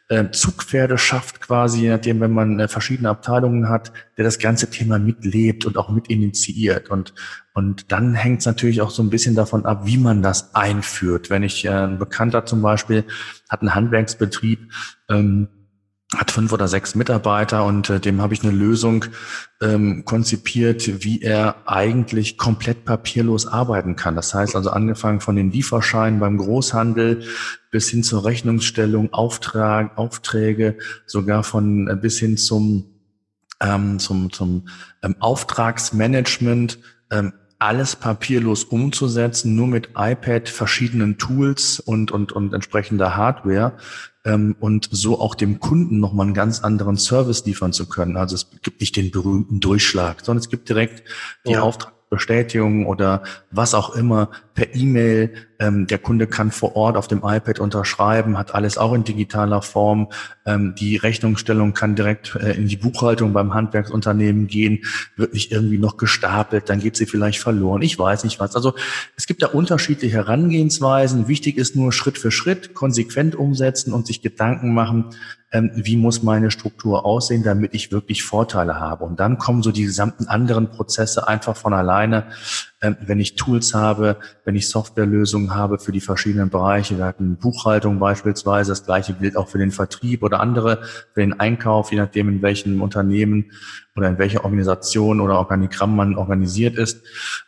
[0.10, 5.00] äh, Zugpferde schafft, quasi, je nachdem, wenn man verschiedene Abteilungen hat, der das ganze Thema
[5.00, 6.92] mitlebt und auch mitinitiiert.
[6.92, 7.16] Und,
[7.56, 11.32] und dann hängt es natürlich auch so ein bisschen davon ab, wie man das einführt.
[11.32, 13.06] Wenn ich ein Bekannter zum Beispiel
[13.50, 14.72] hat einen Handwerksbetrieb,
[15.10, 15.48] ähm,
[16.16, 19.06] hat fünf oder sechs Mitarbeiter und äh, dem habe ich eine Lösung
[19.62, 24.16] ähm, konzipiert, wie er eigentlich komplett papierlos arbeiten kann.
[24.16, 27.24] Das heißt also angefangen von den Lieferscheinen beim Großhandel
[27.70, 32.86] bis hin zur Rechnungsstellung, Auftrag, Aufträge, sogar von äh, bis hin zum
[33.62, 34.68] ähm, zum zum
[35.04, 36.80] ähm, Auftragsmanagement.
[37.12, 43.74] Ähm, alles papierlos umzusetzen, nur mit iPad, verschiedenen Tools und, und, und entsprechender Hardware
[44.24, 48.16] ähm, und so auch dem Kunden nochmal einen ganz anderen Service liefern zu können.
[48.16, 51.04] Also es gibt nicht den berühmten Durchschlag, sondern es gibt direkt
[51.46, 51.62] die ja.
[51.62, 55.34] Auftrag Bestätigung oder was auch immer per E-Mail.
[55.60, 59.62] Ähm, der Kunde kann vor Ort auf dem iPad unterschreiben, hat alles auch in digitaler
[59.62, 60.10] Form.
[60.46, 64.84] Ähm, die Rechnungsstellung kann direkt äh, in die Buchhaltung beim Handwerksunternehmen gehen,
[65.18, 67.82] wird nicht irgendwie noch gestapelt, dann geht sie vielleicht verloren.
[67.84, 68.56] Ich weiß nicht was.
[68.56, 68.74] Also
[69.16, 71.28] es gibt da unterschiedliche Herangehensweisen.
[71.28, 75.06] Wichtig ist nur Schritt für Schritt konsequent umsetzen und sich Gedanken machen,
[75.52, 79.06] ähm, wie muss meine Struktur aussehen, damit ich wirklich Vorteile habe.
[79.06, 82.26] Und dann kommen so die gesamten anderen Prozesse einfach von alleine,
[82.82, 86.98] ähm, wenn ich Tools habe, wenn ich Softwarelösungen habe für die verschiedenen Bereiche.
[86.98, 90.84] Wir hatten Buchhaltung beispielsweise, das gleiche gilt auch für den Vertrieb oder andere,
[91.14, 93.52] für den Einkauf, je nachdem in welchem Unternehmen
[94.00, 97.04] oder in welcher Organisation oder Organigramm man organisiert ist.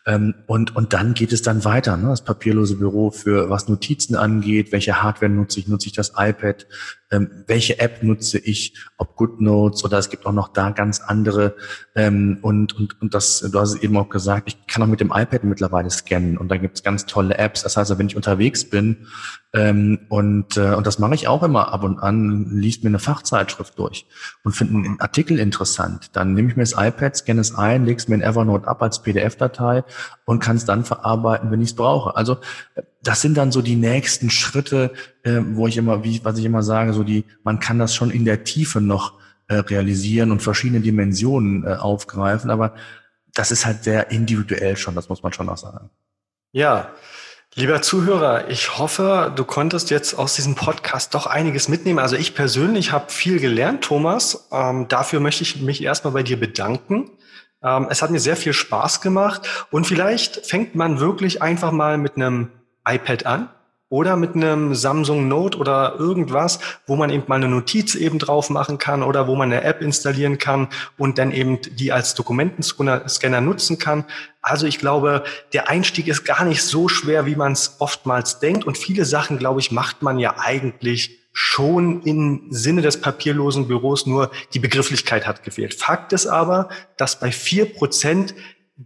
[0.06, 1.96] Ähm, und, und dann geht es dann weiter.
[1.98, 2.10] Ne?
[2.10, 6.68] Das papierlose Büro für was Notizen angeht, welche Hardware nutze ich, nutze ich das iPad,
[7.12, 11.56] ähm, welche App nutze ich, ob GoodNotes oder es gibt auch noch da ganz andere.
[11.96, 15.00] Ähm, und, und, und das, du hast es eben auch gesagt, ich kann auch mit
[15.00, 17.64] dem iPad mittlerweile scannen und da gibt es ganz tolle Apps.
[17.64, 19.08] Das heißt, wenn ich unterwegs bin
[19.54, 23.78] und, äh, und das mache ich auch immer ab und an, liest mir eine Fachzeitschrift
[23.78, 24.06] durch
[24.46, 26.12] und finde einen Artikel interessant.
[26.14, 28.82] Dann nehme ich mir das iPad, scanne es ein, lege es mir in Evernote ab
[28.82, 29.84] als PDF-Datei
[30.26, 32.16] und kann es dann verarbeiten, wenn ich es brauche.
[32.16, 32.38] Also
[33.04, 34.92] das sind dann so die nächsten Schritte,
[35.24, 38.12] äh, wo ich immer, wie was ich immer sage, so die, man kann das schon
[38.12, 39.14] in der Tiefe noch
[39.48, 42.74] äh, realisieren und verschiedene Dimensionen äh, aufgreifen, aber
[43.34, 45.90] das ist halt sehr individuell schon, das muss man schon auch sagen.
[46.52, 46.92] Ja,
[47.54, 52.00] Lieber Zuhörer, ich hoffe, du konntest jetzt aus diesem Podcast doch einiges mitnehmen.
[52.00, 54.48] Also ich persönlich habe viel gelernt, Thomas.
[54.54, 57.12] Ähm, dafür möchte ich mich erstmal bei dir bedanken.
[57.62, 61.98] Ähm, es hat mir sehr viel Spaß gemacht und vielleicht fängt man wirklich einfach mal
[61.98, 62.52] mit einem
[62.88, 63.50] iPad an
[63.92, 68.50] oder mit einem Samsung Note oder irgendwas, wo man eben mal eine Notiz eben drauf
[68.50, 73.42] machen kann oder wo man eine App installieren kann und dann eben die als Dokumentenscanner
[73.42, 74.06] nutzen kann.
[74.42, 78.64] Also ich glaube, der Einstieg ist gar nicht so schwer, wie man es oftmals denkt.
[78.64, 84.06] Und viele Sachen, glaube ich, macht man ja eigentlich schon im Sinne des papierlosen Büros,
[84.06, 85.74] nur die Begrifflichkeit hat gefehlt.
[85.74, 88.36] Fakt ist aber, dass bei vier Prozent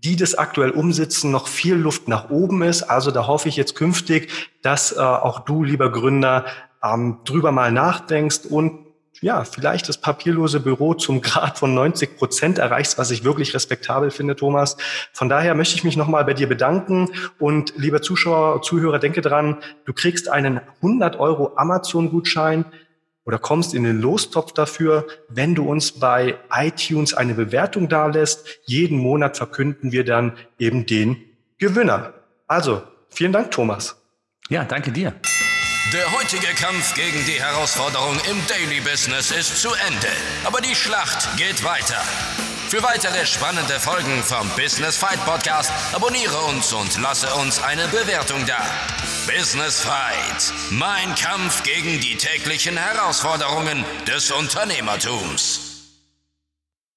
[0.04, 2.84] die das aktuell umsetzen, noch viel Luft nach oben ist.
[2.84, 4.30] Also da hoffe ich jetzt künftig,
[4.62, 6.46] dass äh, auch du, lieber Gründer,
[6.84, 8.86] ähm, drüber mal nachdenkst und
[9.22, 14.12] ja, vielleicht das papierlose Büro zum Grad von 90 Prozent erreichst, was ich wirklich respektabel
[14.12, 14.76] finde, Thomas.
[15.14, 19.58] Von daher möchte ich mich nochmal bei dir bedanken und lieber Zuschauer, Zuhörer, denke dran,
[19.86, 22.66] du kriegst einen 100 Euro Amazon-Gutschein
[23.26, 28.48] oder kommst in den Lostopf dafür, wenn du uns bei iTunes eine Bewertung dalässt.
[28.66, 31.18] Jeden Monat verkünden wir dann eben den
[31.58, 32.14] Gewinner.
[32.48, 33.98] Also, vielen Dank, Thomas.
[34.50, 35.14] Ja, danke dir.
[35.94, 40.08] Der heutige Kampf gegen die Herausforderung im Daily Business ist zu Ende.
[40.44, 42.02] Aber die Schlacht geht weiter.
[42.76, 48.46] Für weitere spannende Folgen vom Business Fight Podcast abonniere uns und lasse uns eine Bewertung
[48.46, 48.58] da.
[49.26, 50.54] Business Fight.
[50.72, 55.65] Mein Kampf gegen die täglichen Herausforderungen des Unternehmertums.